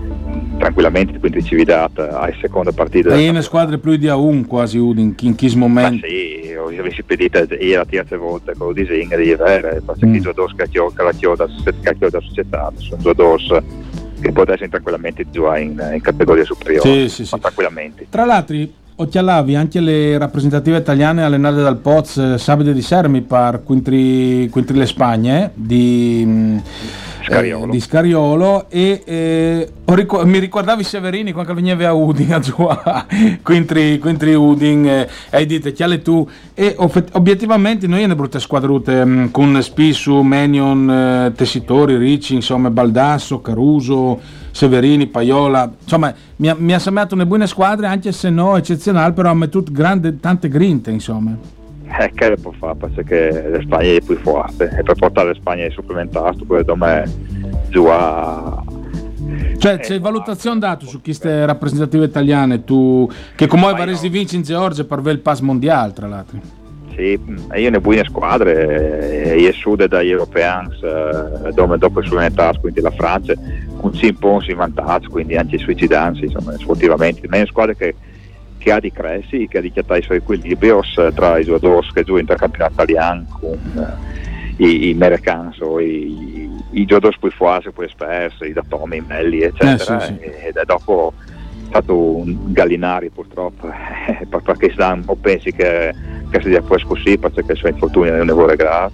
tranquillamente 0.59 1.19
quindi 1.19 1.43
civiltà 1.43 1.85
a 1.95 2.31
seconda 2.41 2.73
partita 2.73 3.15
È 3.15 3.29
una 3.29 3.41
squadra 3.41 3.79
più 3.79 3.97
di 3.97 4.09
a 4.09 4.17
un 4.17 4.47
quasi 4.47 4.79
Udin, 4.79 5.15
in 5.21 5.35
chi 5.35 5.49
ma 5.57 5.67
momento. 5.67 6.07
sì, 6.07 6.55
avessi 6.79 7.03
pedito 7.03 7.45
io 7.59 7.79
la 7.79 7.85
terza 7.85 8.17
volta 8.17 8.53
con 8.57 8.69
il 8.69 8.75
disegno 8.75 9.17
di 9.17 9.33
avere 9.33 9.83
perché 9.85 10.07
Mm. 10.07 10.15
i 10.15 10.21
giocatori 10.21 10.55
che 10.69 10.79
ho- 10.79 10.91
che 10.93 11.03
la 11.03 11.13
chioda 11.13 11.47
che 11.83 11.95
società 12.21 12.71
sono 12.99 13.03
giocatori 13.03 13.81
che 14.21 14.33
potessero 14.33 14.69
tranquillamente 14.69 15.25
giocare 15.31 15.63
in, 15.63 15.91
in 15.95 16.01
categoria 16.01 16.45
superiore 16.45 16.89
Sì, 16.89 17.09
sì, 17.09 17.25
sì. 17.27 17.41
Tra 18.09 18.25
l'altro, 18.25 18.57
occhialavi 18.95 19.57
anche 19.57 19.81
le 19.81 20.17
rappresentative 20.17 20.77
italiane 20.77 21.25
allenate 21.25 21.63
dal 21.63 21.79
Poz 21.79 22.17
eh, 22.17 22.39
sabato 22.39 22.73
di 22.73 22.83
sera, 22.83 23.09
mi 23.09 23.23
pare, 23.23 23.63
quintri, 23.63 24.49
quintri 24.49 24.77
le 24.77 24.87
Spagne, 24.87 25.51
di, 25.55 26.23
mm, 26.25 26.59
Scariolo. 27.33 27.73
di 27.73 27.81
Scariolo 27.81 28.67
e 28.69 29.03
eh, 29.05 29.73
ric- 29.87 30.25
mi 30.25 30.39
ricordavi 30.39 30.85
Severini 30.85 31.33
quando 31.33 31.55
veniva 31.55 31.89
a 31.89 31.93
Udin 31.93 32.35
a 32.35 32.39
giocare, 32.39 33.41
quintri, 33.43 33.99
quintri 33.99 34.35
Udin, 34.35 34.87
eh, 34.87 35.09
e 35.31 35.47
detto, 35.47 35.73
chiale 35.73 36.03
tu, 36.03 36.29
e 36.55 36.75
off- 36.79 37.09
obiettivamente 37.13 37.87
noi 37.87 38.03
abbiamo 38.03 38.15
brutte 38.17 38.41
squadrute 38.41 39.05
mm, 39.05 39.27
con 39.31 39.61
Spissu, 39.63 40.21
Menion, 40.21 40.91
eh, 40.91 41.33
Tessitori, 41.35 41.97
Ricci, 41.97 42.35
insomma 42.35 42.71
Baldasso, 42.71 43.41
Caruso, 43.41 44.21
Severini, 44.51 45.07
Paiola, 45.07 45.71
insomma 45.83 46.15
mi 46.37 46.49
ha, 46.49 46.57
mi 46.59 46.75
ha 46.75 46.79
sembrato 46.79 47.15
una 47.15 47.27
buona 47.27 47.47
squadra 47.47 47.91
anche 47.91 48.13
se 48.13 48.31
no 48.31 48.57
eccezionale, 48.57 49.13
però 49.13 49.31
ha 49.31 49.35
messo 49.35 49.63
grande, 49.71 50.19
tante 50.21 50.49
grinte 50.49 50.91
insomma. 50.91 51.61
Eh, 51.99 52.11
che 52.15 52.29
le 52.31 52.37
può 52.37 52.53
fare? 52.53 52.77
Perché 52.77 53.49
la 53.51 53.61
Spagna 53.61 53.91
è 53.93 54.01
più 54.01 54.17
forte. 54.19 54.75
E 54.79 54.83
per 54.83 54.95
portare 54.95 55.29
la 55.29 55.35
Spagna 55.35 55.67
a 55.67 55.71
supplementare 55.71 56.37
quello 56.47 56.77
me 56.77 57.05
giocare. 57.69 58.81
Cioè 59.59 59.75
Eh, 59.75 59.79
c'è 59.79 60.01
valutazione 60.01 60.59
dato 60.59 60.87
su 60.87 61.01
queste 61.01 61.47
rappresentative 61.47 62.05
italiane, 62.05 62.65
tu 62.65 63.09
che 63.37 63.47
come 63.47 63.63
Ma 63.63 63.75
vorresti 63.75 64.07
io- 64.07 64.13
vincere 64.13 64.39
in 64.39 64.43
Georgia 64.43 64.85
per 64.85 64.99
avere 64.99 65.15
il 65.15 65.21
pass 65.21 65.41
mondiale 65.41 65.93
tra 65.93 66.09
l'altro. 66.09 66.39
Sì, 66.95 67.19
io 67.57 67.71
ne 67.71 67.81
buone 67.81 68.05
squadre, 68.05 69.33
eh, 69.33 69.41
io 69.41 69.53
sud 69.53 69.87
dagli 69.87 70.11
europeans, 70.11 70.75
eh, 70.83 71.53
dove 71.53 71.79
dopo 71.79 72.01
il 72.01 72.07
suo 72.07 72.19
quindi 72.61 72.81
la 72.81 72.91
Francia, 72.91 73.33
con 73.79 73.95
5 73.95 74.19
punti 74.19 74.51
in 74.51 74.59
vantaggio, 74.59 75.09
quindi 75.09 75.37
anche 75.37 75.57
suicidansi, 75.57 76.25
insomma, 76.25 76.53
sportivamente. 76.59 77.27
Ma 77.29 77.37
è 77.37 77.39
una 77.39 77.47
squadra 77.47 77.75
che, 77.75 77.95
che 78.63 78.71
ha 78.71 78.79
di 78.79 78.93
cresci, 78.93 79.49
che 79.49 79.59
ha 79.59 79.61
di 79.61 79.73
chiattare 79.73 79.99
i 79.99 80.03
suoi 80.03 80.19
equilibri 80.19 80.71
tra 81.15 81.39
i 81.39 81.45
giocatori 81.45 81.87
che 81.93 82.05
giocano 82.05 82.19
in 82.21 82.27
campionato 82.37 82.73
italiano 82.75 83.27
con 83.41 83.59
eh, 83.77 84.65
i, 84.65 84.89
i 84.89 84.93
americani 84.93 85.55
o 85.61 85.81
i, 85.81 86.49
i 86.71 86.85
giocatori 86.85 87.17
più 87.19 87.31
forti, 87.33 87.73
più 87.73 87.83
esperti, 87.83 88.47
i 88.47 88.53
Datomi, 88.53 88.99
i 88.99 89.05
Melli, 89.05 89.41
eccetera. 89.41 90.03
Eh, 90.03 90.07
sì, 90.07 90.15
sì. 90.15 90.21
E, 90.21 90.47
ed 90.49 90.57
è 90.57 90.65
dopo 90.65 91.13
stato 91.67 91.97
un 92.19 92.53
Gallinari 92.53 93.11
purtroppo 93.11 93.67
per- 94.29 94.43
perché 94.43 94.73
un 94.79 95.05
po' 95.05 95.17
pensi 95.17 95.53
che, 95.53 95.93
che 96.31 96.41
sia 96.41 96.63
poi 96.63 96.83
così 96.83 97.19
perché 97.19 97.45
il 97.53 97.57
suo 97.57 97.69
infortunio 97.69 98.15
non 98.15 98.27
ne 98.27 98.33
vuole 98.33 98.57
grave 98.57 98.93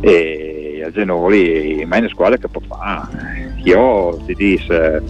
e 0.00 0.82
a 0.84 0.90
Genoli 0.90 1.84
ma 1.86 1.96
è 1.96 1.98
una 1.98 2.08
squadra 2.08 2.38
che 2.38 2.48
può 2.48 2.62
fare 2.66 3.54
io 3.62 4.16
ti 4.24 4.34
dico 4.34 4.72
eh, 4.72 5.02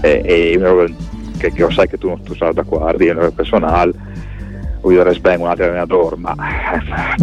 e, 0.00 0.22
e 0.24 0.52
io- 0.52 1.10
che, 1.36 1.52
che 1.52 1.60
lo 1.60 1.70
sai 1.70 1.88
che 1.88 1.98
tu, 1.98 2.16
tu 2.22 2.34
sarai 2.34 2.54
d'accordo 2.54 3.02
io 3.02 3.32
personale 3.32 3.92
voglio 4.82 5.04
dire 5.04 5.36
un 5.36 5.46
altro 5.46 5.64
allenatore, 5.64 6.16
ma... 6.16 6.34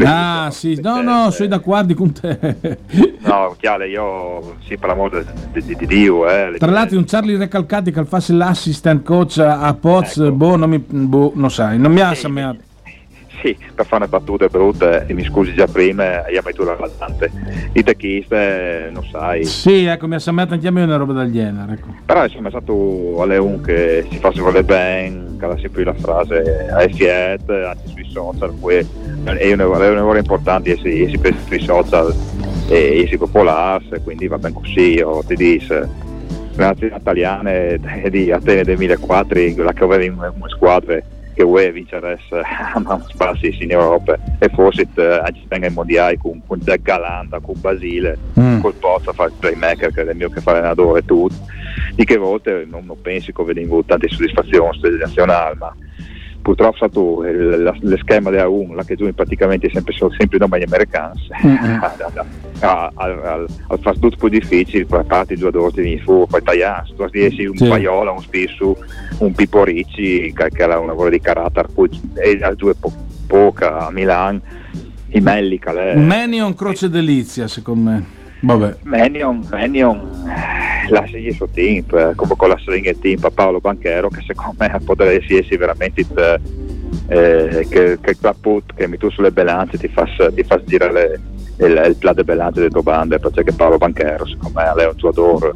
Ah 0.03 0.49
sì, 0.49 0.79
no 0.81 1.01
no, 1.01 1.29
sono 1.29 1.49
d'accordo 1.49 1.93
con 1.93 2.13
te. 2.13 2.57
no, 3.19 3.55
chiaro, 3.59 3.83
io 3.83 4.55
sì, 4.65 4.77
per 4.77 4.89
l'amore 4.89 5.25
di, 5.51 5.63
di, 5.63 5.75
di 5.75 5.85
Dio. 5.85 6.27
Eh, 6.27 6.55
Tra 6.57 6.71
l'altro 6.71 6.97
un 6.97 7.05
Charlie 7.05 7.37
Recalcati 7.37 7.91
che 7.91 8.05
fa 8.05 8.23
l'assistant 8.27 9.03
coach 9.03 9.39
a 9.39 9.73
Poz, 9.73 10.17
ecco. 10.17 10.31
boh, 10.31 10.55
non, 10.55 10.69
mi, 10.69 10.79
boh, 10.79 11.33
non 11.35 11.51
sai, 11.51 11.77
non 11.77 11.91
mi 11.91 11.99
ha 11.99 12.13
sì, 12.13 12.27
sì, 13.41 13.57
per 13.73 13.85
fare 13.85 14.03
una 14.05 14.07
battute 14.07 14.47
brutte, 14.47 15.05
e 15.07 15.13
mi 15.13 15.23
scusi 15.23 15.53
già 15.53 15.67
prima, 15.67 16.27
io 16.27 16.41
tu 16.53 16.63
la 16.63 16.77
tante. 16.97 17.31
I 17.73 17.83
tecchiste, 17.83 18.89
non 18.91 19.05
sai. 19.09 19.45
Sì, 19.45 19.85
ecco, 19.85 20.07
mi 20.07 20.15
ha 20.15 20.19
sembrato 20.19 20.53
anche 20.53 20.67
a 20.67 20.71
me 20.71 20.83
una 20.83 20.97
roba 20.97 21.13
del 21.13 21.31
genere. 21.31 21.73
Ecco. 21.73 21.87
Però 22.05 22.23
insomma 22.23 22.47
è 22.47 22.51
stato 22.51 23.21
a 23.21 23.25
Leon 23.25 23.61
che 23.61 24.05
si 24.09 24.17
fa 24.17 24.31
vuole 24.35 24.63
bene, 24.63 25.35
che 25.39 25.45
la 25.45 25.57
sempre 25.57 25.83
la 25.83 25.93
frase 25.93 26.67
a 26.71 26.87
Fiat, 26.87 27.49
anche 27.49 27.87
sui 27.87 28.09
social, 28.11 28.53
poi 28.53 28.75
è 28.77 29.51
un 29.51 29.57
lavoro 29.57 30.17
importante, 30.17 30.77
si, 30.77 31.07
si 31.09 31.17
pensa 31.17 31.39
sui 31.45 31.59
social 31.59 32.13
e 32.67 33.05
si 33.09 33.17
popolare, 33.17 34.01
quindi 34.03 34.27
va 34.27 34.37
bene 34.37 34.53
così, 34.53 34.93
io 34.93 35.23
ti 35.25 35.35
dico 35.35 35.73
le 35.73 36.65
nazioni 36.65 36.93
italiane 36.95 37.79
di 38.09 38.31
Atene 38.31 38.63
2004, 38.63 39.63
la 39.63 39.71
che 39.71 39.83
aveva 39.83 40.03
in 40.03 40.33
squadre 40.47 41.03
che 41.39 41.45
vuoi 41.45 41.71
vincere 41.71 42.19
a 42.33 43.01
spassi 43.07 43.55
in 43.61 43.71
Europa 43.71 44.17
e 44.39 44.49
forse 44.49 44.85
eh, 44.95 45.21
anche 45.23 45.57
nei 45.57 45.69
mondiali 45.69 46.17
con, 46.17 46.41
con 46.45 46.59
Jack 46.59 46.81
Galanda, 46.81 47.39
con 47.39 47.55
Basile, 47.61 48.17
mm. 48.37 48.59
col 48.59 48.73
Pozza 48.73 49.13
fa 49.13 49.23
il 49.23 49.33
playmaker 49.39 49.93
che 49.93 50.01
è 50.01 50.09
il 50.09 50.17
mio 50.17 50.29
che 50.29 50.41
fa 50.41 50.51
allenatore 50.51 50.99
e 50.99 51.05
tutto. 51.05 51.35
Di 51.95 52.03
che 52.03 52.17
volte 52.17 52.67
non, 52.69 52.83
non 52.85 52.99
pensi 53.01 53.31
che 53.31 53.43
venivo 53.45 53.81
tante 53.85 54.09
soddisfazioni 54.09 54.97
nazionali, 54.99 55.57
ma 55.57 55.73
purtroppo 56.41 56.73
è 56.73 56.77
stato 56.77 57.23
lo 57.23 57.97
schema 57.97 58.29
della 58.29 58.47
1 58.47 58.73
la 58.73 58.83
che 58.83 58.95
tu 58.95 59.11
praticamente 59.13 59.69
sempre, 59.71 59.93
sempre 59.93 60.37
i 60.37 60.39
nome 60.39 60.63
americani 60.63 61.19
mm-hmm. 61.45 61.79
al, 62.59 63.47
fast 63.81 63.99
food 63.99 64.17
più 64.17 64.27
difficile 64.29 64.85
di 65.27 65.35
due 65.35 65.51
dosi 65.51 65.81
di 65.81 65.99
fu 65.99 66.25
poi 66.27 66.41
tagliare 66.41 66.87
tu 66.95 67.05
riesci 67.05 67.45
un 67.45 67.57
sì. 67.57 67.67
paiola 67.67 68.11
un 68.11 68.21
spisso 68.21 68.77
un 69.19 69.33
Pippo 69.33 69.63
Ricci 69.63 70.33
che, 70.33 70.49
che 70.49 70.61
era 70.61 70.79
un 70.79 70.87
lavoro 70.87 71.09
di 71.09 71.19
carattere 71.19 71.67
poi 71.73 71.89
e 72.15 72.39
a 72.41 72.53
due 72.53 72.73
po- 72.75 72.93
poca 73.27 73.87
a 73.87 73.91
Milano 73.91 74.41
i 75.11 75.19
Mellica 75.19 75.71
Menion 75.95 76.53
Croce 76.53 76.89
Delizia 76.89 77.47
secondo 77.47 77.89
me 77.89 78.17
Vabbè. 78.41 78.77
Menion, 78.83 79.45
Menion 79.51 80.07
la 80.89 81.05
segni 81.09 81.31
su 81.31 81.47
team, 81.51 81.83
come 82.15 82.33
con 82.35 82.49
la 82.49 82.57
stringa 82.57 82.93
team 82.99 83.19
a 83.23 83.29
Paolo 83.29 83.59
Banchero 83.59 84.09
che 84.09 84.21
secondo 84.25 84.55
me 84.57 84.79
potrebbe 84.83 85.23
essere 85.23 85.57
veramente 85.57 86.05
eh, 87.07 87.67
che, 87.69 87.97
che 87.99 88.15
put, 88.39 88.73
che 88.75 88.87
mi 88.87 88.97
tu 88.97 89.09
sulle 89.09 89.31
belance 89.31 89.77
ti 89.77 89.87
fa, 89.87 90.05
ti 90.33 90.43
fa 90.43 90.61
girare 90.63 91.19
il, 91.57 91.83
il 91.87 91.95
plat 91.97 92.15
de 92.15 92.23
belance 92.23 92.59
delle 92.59 92.71
tue 92.71 92.81
bande 92.81 93.19
perché 93.19 93.51
Paolo 93.51 93.77
Banchero 93.77 94.25
secondo 94.25 94.59
me 94.59 94.83
è 94.83 94.85
un 94.85 95.09
adoro 95.09 95.55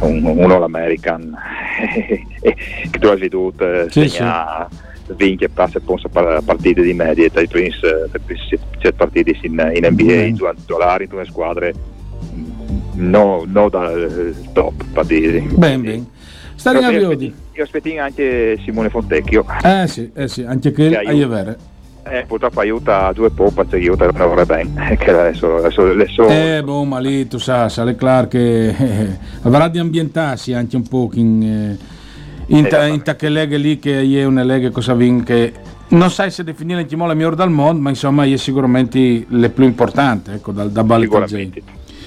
un, 0.00 0.24
uno 0.24 0.58
l'American 0.58 1.34
che 2.40 2.98
tu 2.98 3.06
hai 3.06 3.18
veduto 3.18 3.64
eh, 3.64 3.86
sì, 3.90 4.08
segna 4.08 4.68
sì. 4.70 5.14
vince 5.16 5.46
e 5.46 5.48
passa 5.48 5.78
e 5.78 6.42
partite 6.44 6.82
di 6.82 6.92
medie 6.92 7.30
tra 7.30 7.40
i 7.40 7.48
Twins 7.48 7.80
c'è 8.78 8.92
partite 8.92 9.38
in, 9.42 9.72
in 9.74 9.86
NBA 9.88 10.30
mm. 10.30 10.34
due 10.34 10.54
dollari 10.66 11.04
in 11.04 11.10
due 11.10 11.24
squadre 11.24 11.72
no, 13.02 13.44
no 13.46 13.68
dal 13.68 14.34
top 14.52 14.84
per 14.92 15.04
dire. 15.04 15.40
Ben, 15.40 15.82
ben. 15.82 16.06
Stare 16.54 16.78
Viodi. 16.78 17.34
Io 17.54 17.64
aspetto 17.64 17.88
anche 17.98 18.58
Simone 18.64 18.88
Fontecchio. 18.88 19.44
Eh 19.62 19.86
sì, 19.86 20.10
eh 20.14 20.28
sì 20.28 20.44
anche 20.44 20.70
che 20.72 20.96
hai 20.96 21.24
vero. 21.26 21.56
Eh, 22.04 22.24
purtroppo 22.26 22.60
aiuta 22.60 23.12
due 23.12 23.30
poppe, 23.30 23.64
ci 23.68 23.76
aiuta 23.76 24.06
a 24.06 24.12
lavorare 24.12 24.44
bene, 24.44 24.96
che 24.96 25.10
adesso, 25.10 25.56
adesso, 25.56 25.82
adesso... 25.82 26.26
Eh, 26.26 26.60
boh, 26.64 26.82
ma 26.82 26.98
lì 26.98 27.28
tu 27.28 27.38
sai, 27.38 27.70
sale 27.70 27.94
clar 27.94 28.26
che 28.26 28.68
eh, 28.68 29.18
avrà 29.42 29.68
di 29.68 29.78
ambientarsi 29.78 30.52
anche 30.52 30.74
un 30.74 30.82
po' 30.82 31.10
in, 31.14 31.42
eh, 31.42 31.78
in, 32.46 32.66
ta, 32.66 32.86
in 32.86 33.02
ta 33.02 33.14
che 33.14 33.28
leghe 33.28 33.56
lì 33.56 33.78
che 33.78 34.02
è 34.02 34.24
una 34.24 34.42
lega 34.42 34.70
cosa 34.70 34.94
vin 34.94 35.22
che 35.22 35.52
non 35.88 36.10
sai 36.10 36.32
se 36.32 36.42
definire 36.42 36.84
in 36.88 36.98
la 36.98 37.14
migliore 37.14 37.36
dal 37.36 37.50
mondo, 37.50 37.80
ma 37.80 37.90
insomma 37.90 38.24
è 38.24 38.36
sicuramente 38.36 39.24
le 39.28 39.50
più 39.50 39.64
importanti, 39.64 40.32
ecco, 40.32 40.50
da, 40.50 40.64
da 40.64 40.84
Sicuramente 40.98 41.62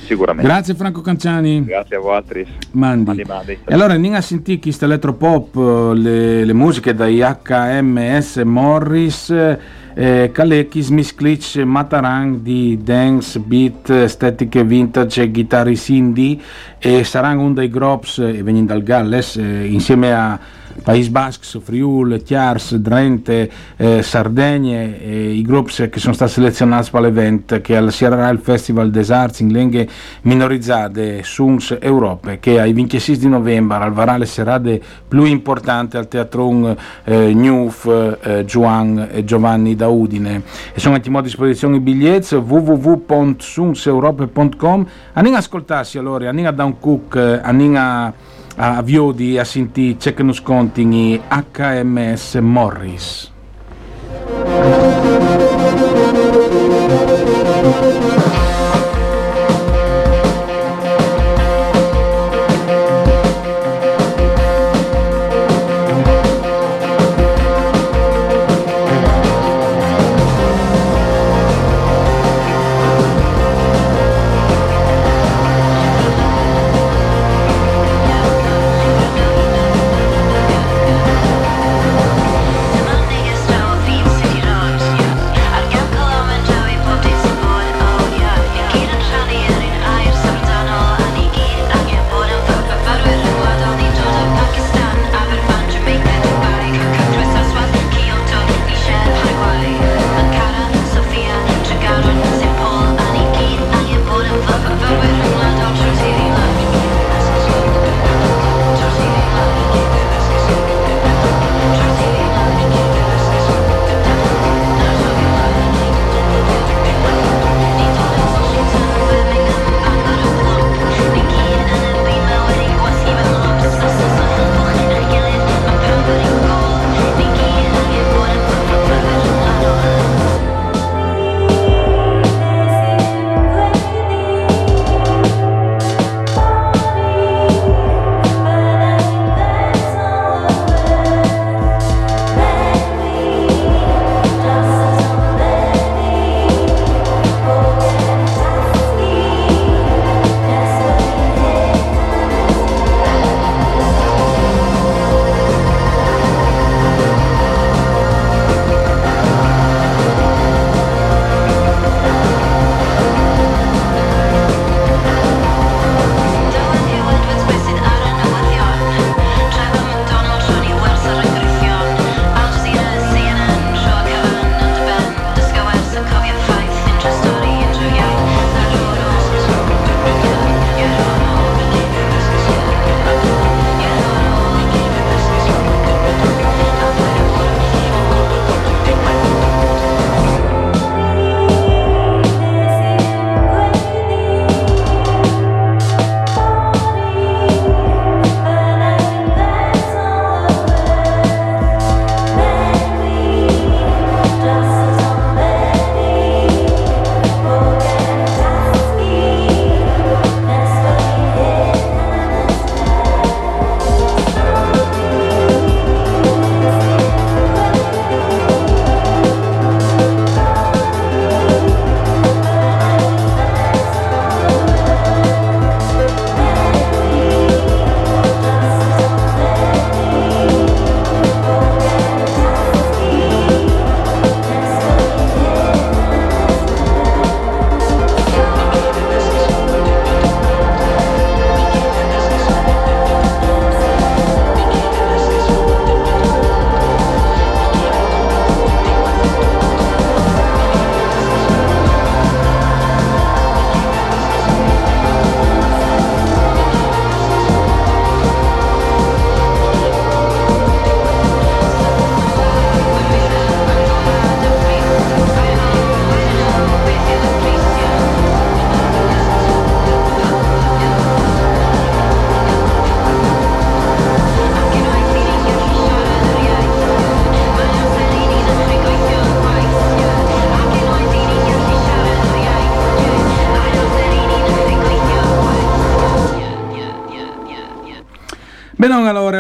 sicuramente. 0.05 0.47
Grazie 0.47 0.73
Franco 0.75 1.01
Canciani. 1.01 1.63
Grazie 1.65 1.97
a 1.97 1.99
voi. 1.99 2.13
Mandi. 2.71 3.03
mandi, 3.05 3.23
mandi. 3.23 3.57
E 3.65 3.73
allora 3.73 3.93
andiamo 3.93 4.17
a 4.17 4.21
sentire 4.21 4.59
questo 4.59 4.85
elettropop, 4.85 5.55
le, 5.93 6.45
le 6.45 6.53
musiche 6.53 6.93
dai 6.93 7.19
HMS 7.21 8.37
Morris, 8.45 9.29
eh, 9.95 10.29
Kalekis, 10.31 10.89
Misklitch, 10.89 11.57
Matarang 11.57 12.37
di 12.37 12.79
dance, 12.81 13.39
beat, 13.39 13.89
estetiche 13.89 14.63
vintage, 14.63 15.31
chitarri 15.31 15.79
indie 15.87 16.37
e 16.77 17.03
saranno 17.03 17.41
uno 17.41 17.53
dei 17.53 17.69
groups, 17.69 18.19
e 18.19 18.43
venendo 18.43 18.73
dal 18.73 18.83
Galles, 18.83 19.37
eh, 19.37 19.65
insieme 19.65 20.13
a 20.13 20.39
País 20.83 21.09
Basques, 21.09 21.59
Friul, 21.61 22.21
Chiars, 22.23 22.75
Drente, 22.75 23.49
eh, 23.77 24.03
Sardegna 24.03 24.79
e 24.79 25.31
i 25.31 25.41
gruppi 25.41 25.89
che 25.89 25.99
sono 25.99 26.13
stati 26.13 26.33
selezionati 26.33 26.91
per 26.91 27.01
l'evento 27.01 27.59
che 27.61 27.75
al 27.75 27.91
Sierra 27.91 28.29
il 28.29 28.37
Festival 28.39 28.91
des 28.91 29.09
Arts 29.11 29.39
in 29.39 29.51
lingue 29.51 29.87
minorizzate 30.21 31.23
Suns 31.23 31.75
Europe 31.79 32.39
che 32.39 32.59
ai 32.59 32.73
26 32.73 33.17
di 33.17 33.27
novembre 33.27 33.77
al 33.77 33.93
varale 33.93 34.25
serate 34.25 34.81
più 35.07 35.23
importante 35.23 35.97
al 35.97 36.07
Teatron 36.07 36.75
eh, 37.03 37.33
Newf, 37.33 38.17
eh, 38.21 38.45
Juan 38.45 39.07
e 39.11 39.23
Giovanni 39.23 39.75
da 39.75 39.87
Udine. 39.87 40.43
E 40.73 40.79
sono 40.79 40.95
a 40.95 41.21
disposizione 41.21 41.77
i 41.77 41.79
biglietti 41.79 42.35
www.sunseurope.com 42.35 44.87
andiamo 45.13 45.37
a 45.37 45.39
ascoltarsi 45.39 45.97
allora, 45.97 46.29
andiamo 46.29 46.49
a 46.49 46.51
da 46.51 46.65
un 46.65 46.77
cook, 46.79 47.39
andiamo 47.43 47.79
a 47.79 48.13
a 48.57 48.81
Viodi 48.81 49.37
a 49.37 49.43
sentire 49.43 49.97
check 49.97 50.19
nos 50.19 50.41
conti 50.41 51.21
HMS 51.29 52.39
Morris. 52.41 53.31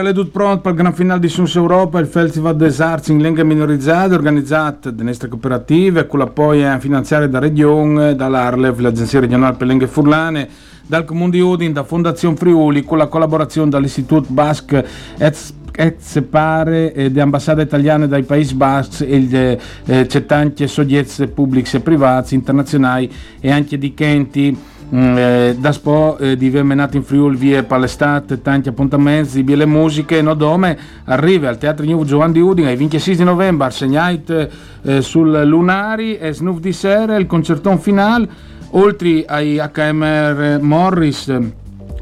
Alle 0.05 0.13
tutto 0.13 0.29
pronto 0.29 0.61
per 0.61 0.71
il 0.73 0.77
Gran 0.77 0.93
Finale 0.93 1.19
di 1.19 1.27
Suns 1.27 1.55
Europa, 1.55 1.99
il 1.99 2.05
Festival 2.05 2.55
des 2.55 2.79
Arts 2.79 3.07
in 3.07 3.19
lingua 3.19 3.43
minorizzata, 3.43 4.13
organizzato 4.13 4.91
da 4.91 5.03
nostre 5.03 5.27
cooperative, 5.27 6.05
con 6.05 6.19
l'appoggio 6.19 6.79
finanziario 6.79 7.27
da 7.27 7.39
Regione, 7.39 8.15
dall'Arlev, 8.15 8.79
l'Agenzia 8.79 9.19
regionale 9.19 9.53
per 9.53 9.63
le 9.63 9.69
lingue 9.69 9.87
furlane, 9.87 10.47
dal 10.85 11.05
Comune 11.05 11.31
di 11.31 11.39
Udin, 11.39 11.73
da 11.73 11.83
Fondazione 11.83 12.35
Friuli, 12.35 12.83
con 12.83 12.99
la 12.99 13.07
collaborazione 13.07 13.69
dall'Istituto 13.69 14.27
Basque 14.29 14.85
et 15.17 15.95
separe 15.97 16.93
eh, 16.93 17.11
di 17.11 17.19
ambassade 17.19 17.63
italiane 17.63 18.07
dai 18.07 18.23
Paesi 18.23 18.53
Baschi 18.53 19.05
e 19.05 19.27
eh, 19.29 19.59
eh, 19.85 20.05
c'è 20.05 20.25
tante 20.25 20.67
soggetti 20.67 21.27
pubblici 21.27 21.75
e 21.75 21.79
privati 21.81 22.33
internazionali 22.35 23.11
e 23.41 23.51
anche 23.51 23.77
di 23.77 23.93
Kenti 23.93 24.57
eh, 24.89 25.55
da 25.57 25.71
spo 25.71 26.17
eh, 26.17 26.37
di 26.37 26.49
menati 26.49 26.97
in 26.97 27.03
Friuli 27.03 27.37
via 27.37 27.63
palestate, 27.63 28.41
tanti 28.41 28.69
appuntamenti, 28.69 29.41
via 29.41 29.55
le 29.55 29.65
musiche, 29.65 30.21
no 30.21 30.33
dome 30.33 30.77
arriva 31.05 31.49
al 31.49 31.57
Teatro 31.57 31.85
New 31.85 32.03
Giovanni 32.03 32.33
di 32.33 32.41
Udine 32.41 32.71
il 32.71 32.77
26 32.77 33.15
di 33.15 33.23
novembre, 33.23 33.71
segnate 33.71 34.51
eh, 34.83 35.01
sul 35.01 35.43
Lunari 35.45 36.17
e 36.17 36.33
Snuff 36.33 36.59
di 36.59 36.73
sera 36.73 37.15
il 37.15 37.25
concertone 37.25 37.77
finale, 37.77 38.27
oltre 38.71 39.25
ai 39.25 39.57
HMR 39.57 40.59
Morris 40.61 41.31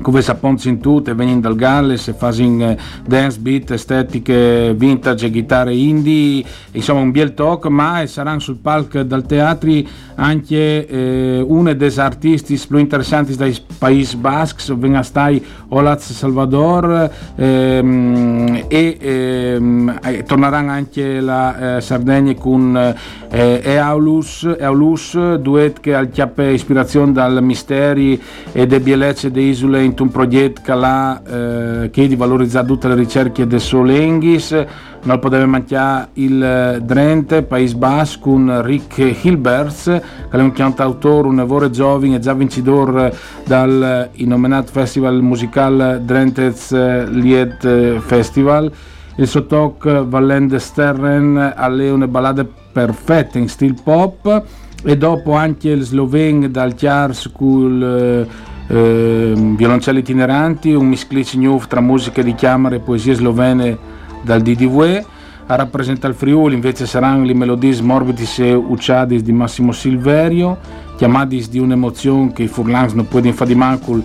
come 0.02 0.22
sapponzi 0.22 0.70
in 0.70 0.80
tutte, 0.80 1.14
venendo 1.14 1.48
dal 1.48 1.56
Galles, 1.56 2.14
facendo 2.18 2.76
dance 3.06 3.40
beat, 3.40 3.72
estetiche 3.72 4.74
vintage, 4.76 5.30
chitarre 5.30 5.74
indie, 5.74 6.44
insomma 6.72 7.02
un 7.02 7.12
bel 7.12 7.34
talk, 7.34 7.66
ma 7.68 8.06
saranno 8.06 8.40
sul 8.40 8.58
palco 8.58 9.02
dal 9.04 9.26
teatro 9.26 9.72
anche 10.16 10.88
eh, 10.88 11.44
uno 11.46 11.74
dei 11.74 11.92
artisti 11.98 12.60
più 12.68 12.78
interessanti 12.78 13.36
dai 13.36 13.58
Paesi 13.78 14.18
Baschi, 14.18 14.74
venga 14.76 15.02
stai 15.04 15.44
Olaz 15.70 16.12
Salvador 16.12 17.10
ehm, 17.36 18.66
e 18.68 18.98
ehm, 19.00 20.00
eh, 20.04 20.24
torneranno 20.24 20.72
anche 20.72 21.20
la 21.20 21.78
eh, 21.78 21.82
Sardegna 21.82 22.34
con 22.36 22.96
eh, 23.30 23.62
Eaulus, 23.64 24.56
Eaulus, 24.60 25.36
duet 25.36 25.80
che 25.80 25.96
ha 25.96 26.06
chiappe 26.06 26.52
ispirazione 26.52 27.12
dal 27.12 27.42
misteri 27.44 28.22
e 28.52 28.68
delle 28.68 28.82
bellezze 28.82 29.32
delle 29.32 29.48
isole 29.48 29.84
in 29.84 29.94
un 29.98 30.10
progetto 30.10 30.62
che, 30.64 31.84
eh, 31.84 31.90
che 31.90 32.08
di 32.08 32.16
valorizzare 32.16 32.68
tutte 32.68 32.88
le 32.88 32.96
ricerche 32.96 33.48
del 33.48 33.60
Solenghis 33.62 34.66
non 35.04 35.20
poteva 35.20 35.46
mancare 35.46 36.10
il 36.14 36.82
Drente, 36.84 37.44
Paese 37.44 37.76
Basco, 37.76 38.20
con 38.22 38.62
Rick 38.64 38.98
Hilberts, 39.24 39.84
che 39.84 40.38
è 40.38 40.42
un 40.42 40.52
cantautore, 40.52 41.28
un 41.28 41.36
lavoro 41.36 41.70
giovane 41.70 42.16
e 42.16 42.20
già 42.20 42.34
vincitore 42.34 43.14
dal 43.46 44.10
innominato 44.14 44.72
festival 44.72 45.22
musicale 45.22 46.02
Drentez 46.04 46.72
Lied 47.10 48.00
Festival. 48.00 48.72
Il 49.16 49.28
suo 49.28 49.46
talk 49.46 50.06
Vallende 50.06 50.58
Sterren 50.58 51.54
ha 51.56 51.68
una 51.68 52.08
ballate 52.08 52.50
perfette 52.72 53.38
in 53.38 53.48
stile 53.48 53.76
pop 53.84 54.44
e 54.84 54.98
dopo 54.98 55.34
anche 55.34 55.70
il 55.70 55.84
Sloven 55.84 56.52
dal 56.52 56.74
Chiars 56.74 57.30
con 57.32 58.28
eh, 58.68 59.34
violoncelli 59.36 60.00
itineranti, 60.00 60.74
un 60.74 60.88
misclic 60.88 61.36
new 61.36 61.62
tra 61.68 61.80
musica 61.80 62.22
di 62.22 62.34
chiamare 62.34 62.78
e 62.78 62.80
poesie 62.80 63.14
slovene 63.14 63.78
dal 64.24 64.42
DDV. 64.42 65.06
A 65.46 65.56
rappresentare 65.56 66.14
il 66.14 66.20
Friuli 66.20 66.56
invece 66.56 66.86
saranno 66.86 67.26
le 67.26 67.34
melodie 67.34 67.82
morbidis 67.82 68.40
e 68.40 68.54
ucciadis 68.54 69.22
di 69.22 69.34
Massimo 69.34 69.74
Silverio, 69.74 70.58
chiamati 70.96 71.46
di 71.50 71.60
un'emozione 71.60 72.32
che 72.32 72.44
i 72.44 72.48
furlans 72.48 72.94
non 72.94 73.08
possono 73.08 73.34
fare 73.34 73.50
di 73.50 73.56
mancul 73.56 74.04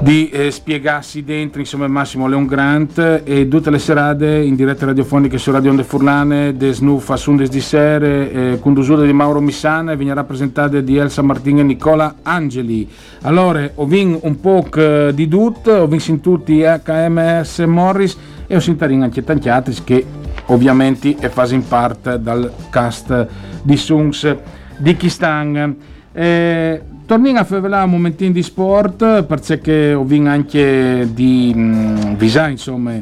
di 0.00 0.28
eh, 0.30 0.50
spiegarsi 0.50 1.24
dentro 1.24 1.60
insomma 1.60 1.88
Massimo 1.88 2.28
Leon 2.28 2.46
Grant 2.46 3.22
e 3.24 3.48
tutte 3.48 3.70
le 3.70 3.80
serate 3.80 4.36
in 4.36 4.54
diretta 4.54 4.86
radiofoniche 4.86 5.38
su 5.38 5.50
Radio 5.50 5.70
Onde 5.70 5.82
Furlane 5.82 6.56
de 6.56 6.72
Snuffa 6.72 7.16
Sundes 7.16 7.48
di 7.48 7.60
Sere 7.60 8.30
eh, 8.30 8.58
con 8.60 8.74
l'usuda 8.74 9.04
di 9.04 9.12
Mauro 9.12 9.40
Missana 9.40 9.92
e 9.92 9.96
viene 9.96 10.14
rappresentata 10.14 10.80
di 10.80 10.96
Elsa 10.96 11.22
Martin 11.22 11.58
e 11.58 11.62
Nicola 11.64 12.16
Angeli. 12.22 12.88
Allora 13.22 13.68
ho 13.74 13.86
vinto 13.86 14.20
un 14.22 14.40
po' 14.40 14.66
di 15.12 15.28
tutto 15.28 15.72
ho 15.72 15.86
vinto 15.86 16.10
in 16.10 16.20
tutti 16.20 16.62
HMS 16.62 17.58
Morris 17.60 18.16
e 18.46 18.54
ho 18.54 18.60
sentito 18.60 18.84
anche 18.84 19.24
tanti 19.24 19.48
altri 19.48 19.74
che 19.82 20.06
ovviamente 20.46 21.16
fanno 21.28 21.62
parte 21.66 22.20
dal 22.20 22.52
cast 22.70 23.26
di 23.62 23.76
Sungs 23.76 24.36
di 24.78 24.96
Kistan 24.96 25.76
eh, 26.12 26.82
Torniamo 27.08 27.38
a 27.38 27.44
fare 27.44 27.66
un 27.66 27.90
momentino 27.90 28.32
di 28.32 28.42
sport 28.42 29.22
perché 29.22 29.94
ho 29.94 30.04
vinto 30.04 30.28
anche 30.28 31.08
di 31.14 31.54
mh, 31.54 32.16
Visa, 32.18 32.48
insomma, 32.48 33.00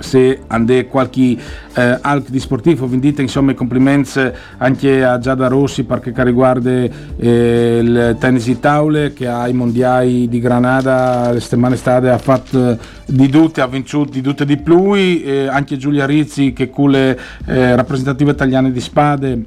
se 0.00 0.40
ande 0.48 0.86
qualche 0.88 1.36
eh, 1.74 1.98
altro 2.00 2.32
di 2.32 2.40
sportivo 2.40 2.88
vendite 2.88 3.22
insomma 3.22 3.54
complimenti 3.54 4.20
anche 4.56 5.04
a 5.04 5.20
Giada 5.20 5.46
Rossi 5.46 5.84
perché 5.84 6.12
riguarda 6.24 6.70
eh, 6.70 7.80
il 7.80 8.16
tennis 8.18 8.46
di 8.46 8.58
taule 8.58 9.12
che 9.12 9.28
ai 9.28 9.52
mondiali 9.52 10.28
di 10.28 10.40
Granada 10.40 11.30
le 11.30 11.38
settimane 11.38 11.76
state 11.76 12.08
ha 12.08 12.18
fatto 12.18 12.76
di 13.06 13.28
tutte 13.28 13.60
ha 13.60 13.68
vinto 13.68 14.04
di 14.04 14.22
tutte 14.22 14.44
di 14.44 14.56
più 14.56 14.96
eh, 14.96 15.46
anche 15.46 15.76
Giulia 15.76 16.04
Rizzi 16.04 16.52
che 16.52 16.68
con 16.68 16.90
le 16.90 17.16
eh, 17.46 17.76
rappresentative 17.76 18.32
italiane 18.32 18.72
di 18.72 18.80
spade 18.80 19.44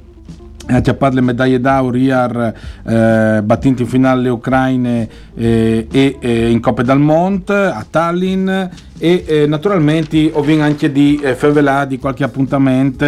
ha 0.66 0.80
chiappato 0.80 1.14
le 1.16 1.20
medaglie 1.20 1.60
d'oro 1.60 1.96
IAR 1.96 2.54
eh, 2.84 3.42
battendo 3.44 3.82
in 3.82 3.88
finale 3.88 4.22
le 4.22 4.28
ucraine 4.30 5.08
eh, 5.34 5.86
e 5.90 6.16
eh, 6.20 6.50
in 6.50 6.60
Coppa 6.60 6.82
dal 6.82 7.00
Mont 7.00 7.50
a 7.50 7.84
Tallinn 7.88 8.48
e 8.98 9.24
eh, 9.26 9.46
naturalmente 9.46 10.30
ho 10.32 10.40
vinto 10.42 10.62
anche 10.62 10.92
di 10.92 11.20
eh, 11.22 11.34
fevelà 11.34 11.84
di 11.84 11.98
qualche 11.98 12.22
appuntamento 12.22 13.04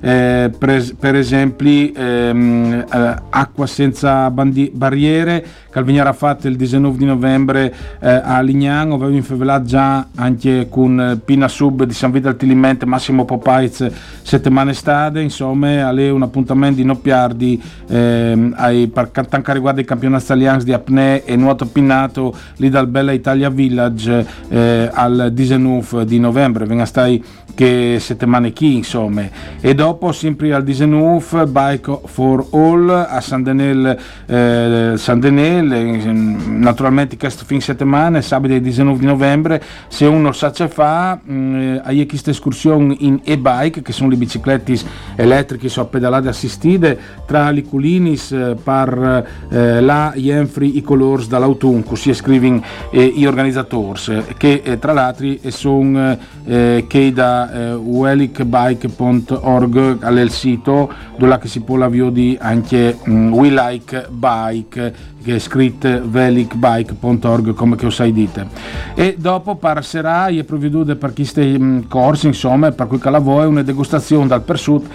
eh, 0.00 0.50
per, 0.56 0.84
per, 0.98 1.14
esempio 1.14 1.92
ehm, 1.94 2.84
eh, 2.90 3.14
acqua 3.30 3.66
senza 3.66 4.30
bandi- 4.30 4.70
barriere. 4.72 5.44
Che 5.76 5.82
veniva 5.82 6.10
fatto 6.14 6.48
il 6.48 6.56
19 6.56 6.96
di 6.96 7.04
novembre 7.04 7.74
eh, 8.00 8.08
a 8.08 8.40
Lignano 8.40 8.94
avevo 8.94 9.14
infevelato 9.14 9.64
già 9.66 10.06
anche 10.14 10.68
con 10.70 11.20
Pina 11.22 11.48
Sub 11.48 11.82
di 11.84 11.92
San 11.92 12.12
Vito 12.12 12.28
al 12.28 12.36
Tilimente 12.36 12.86
Massimo 12.86 13.26
Popaiz 13.26 13.86
settimane 14.22 14.72
stade. 14.72 15.20
Insomma 15.20 15.90
è 15.92 16.10
un 16.10 16.22
appuntamento 16.22 16.76
di 16.76 16.84
Noppiardi 16.84 17.62
ehm, 17.88 18.54
ai, 18.56 18.86
per 18.86 19.10
quanto 19.10 19.52
riguarda 19.52 19.82
i 19.82 19.84
campionati 19.84 20.24
italiani 20.24 20.64
di 20.64 20.72
apnea 20.72 21.20
e 21.24 21.36
nuoto 21.36 21.66
pinnato 21.66 22.34
lì 22.56 22.70
dal 22.70 22.86
Bella 22.86 23.12
Italia 23.12 23.50
Village 23.50 24.26
eh, 24.48 24.90
al 25.26 25.32
19 25.32 26.04
di 26.04 26.18
novembre, 26.18 26.64
venga 26.64 26.84
stai 26.84 27.22
che 27.54 27.98
settimane 28.00 28.52
chi 28.52 28.76
insomma. 28.76 29.28
E 29.60 29.74
dopo 29.74 30.12
sempre 30.12 30.52
al 30.52 30.62
19 30.62 31.46
Bike 31.46 32.00
for 32.04 32.46
All 32.52 32.88
a 32.88 33.20
San 33.20 33.42
Denel, 33.42 33.98
eh, 34.26 34.98
Denel 35.18 36.04
naturalmente 36.04 37.16
questo 37.16 37.44
fin 37.44 37.60
settimana 37.60 38.20
sabato 38.20 38.58
19 38.58 38.98
di 38.98 39.06
novembre. 39.06 39.62
Se 39.88 40.06
uno 40.06 40.32
sa 40.32 40.52
ce 40.52 40.68
fa 40.68 41.18
mh, 41.22 41.82
hai 41.84 42.06
questa 42.06 42.30
escursione 42.30 42.94
in 43.00 43.20
e-bike 43.24 43.82
che 43.82 43.92
sono 43.92 44.10
le 44.10 44.16
biciclette 44.16 44.78
elettriche 45.16 45.68
so 45.68 45.86
pedalate 45.86 46.28
assistite 46.28 46.98
tra 47.26 47.50
i 47.50 47.62
culinis 47.62 48.32
eh, 48.32 48.56
per 48.62 49.24
eh, 49.48 49.80
la 49.80 50.12
Jenfri 50.14 50.76
i 50.76 50.82
colors 50.82 51.28
dall'autunno 51.28 51.82
così 51.82 52.12
scrivono 52.14 52.62
eh, 52.90 53.12
gli 53.14 53.24
organizzatori 53.24 54.24
che 54.36 54.62
eh, 54.64 54.78
tra 54.78 54.92
l'altro 54.92 55.15
sono 55.48 56.16
eh, 56.44 56.84
che 56.86 57.12
da 57.12 57.52
eh, 57.52 57.74
welikbike.org 57.74 60.02
al 60.02 60.30
sito 60.30 60.92
dove 61.16 61.40
si 61.44 61.60
può 61.60 61.76
di 62.10 62.36
anche 62.40 62.96
um, 63.06 63.32
We 63.32 63.50
Like 63.50 64.06
Bike 64.10 65.14
che 65.26 65.34
è 65.34 65.38
scritto 65.40 66.02
velicbike.org 66.04 67.52
come 67.54 67.74
che 67.74 67.90
sai 67.90 68.12
dite. 68.12 68.46
E 68.94 69.16
dopo 69.18 69.56
passerà 69.56 70.28
e 70.28 70.44
provveduto 70.44 70.94
per 70.94 71.12
questi 71.12 71.56
mm, 71.58 71.80
corsi 71.88 72.28
insomma 72.28 72.70
per 72.70 72.86
cui 72.86 73.00
la 73.02 73.18
voi 73.18 73.46
una 73.46 73.62
degustazione 73.62 74.28
dal 74.28 74.42
Persut 74.42 74.86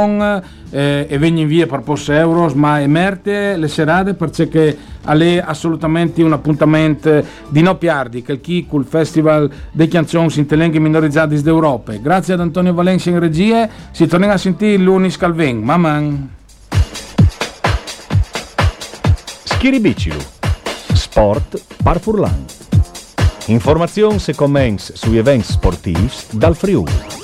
eh, 0.71 1.07
e 1.09 1.19
vengono 1.19 1.47
via 1.47 1.67
per 1.67 1.81
post 1.81 2.09
euro, 2.11 2.51
ma 2.55 2.81
emerte 2.81 3.57
le 3.57 3.69
serate 3.69 4.15
perché 4.15 4.77
è 5.05 5.43
assolutamente 5.45 6.23
un 6.23 6.33
appuntamento 6.33 7.25
di 7.49 7.63
no 7.63 7.77
piardi 7.77 8.23
che 8.23 8.41
chi 8.41 8.67
col 8.69 8.85
Festival 8.85 9.51
dei 9.73 9.89
canzoni 9.89 10.33
in 10.37 10.47
telenghe 10.47 10.79
minorizzati 10.79 11.41
d'Europa. 11.41 11.93
Grazie 11.95 12.35
ad 12.35 12.41
Antonio 12.41 12.75
Valencia 12.75 13.11
in 13.11 13.21
regie, 13.21 13.71
si 13.93 14.07
torna 14.07 14.33
a 14.33 14.37
sentire 14.37 14.83
l'Unis 14.83 15.17
Calvin. 15.17 15.59
Maman. 15.59 16.31
Schiribicilu. 19.45 20.19
Sport 20.93 21.63
par 21.83 22.01
Furlan. 22.01 22.45
Informazioni 23.47 24.19
e 24.27 24.35
commenti 24.35 24.93
sugli 24.95 25.19
eventi 25.19 25.53
sportivi 25.53 26.11
dal 26.31 26.57
Friuli. 26.57 27.24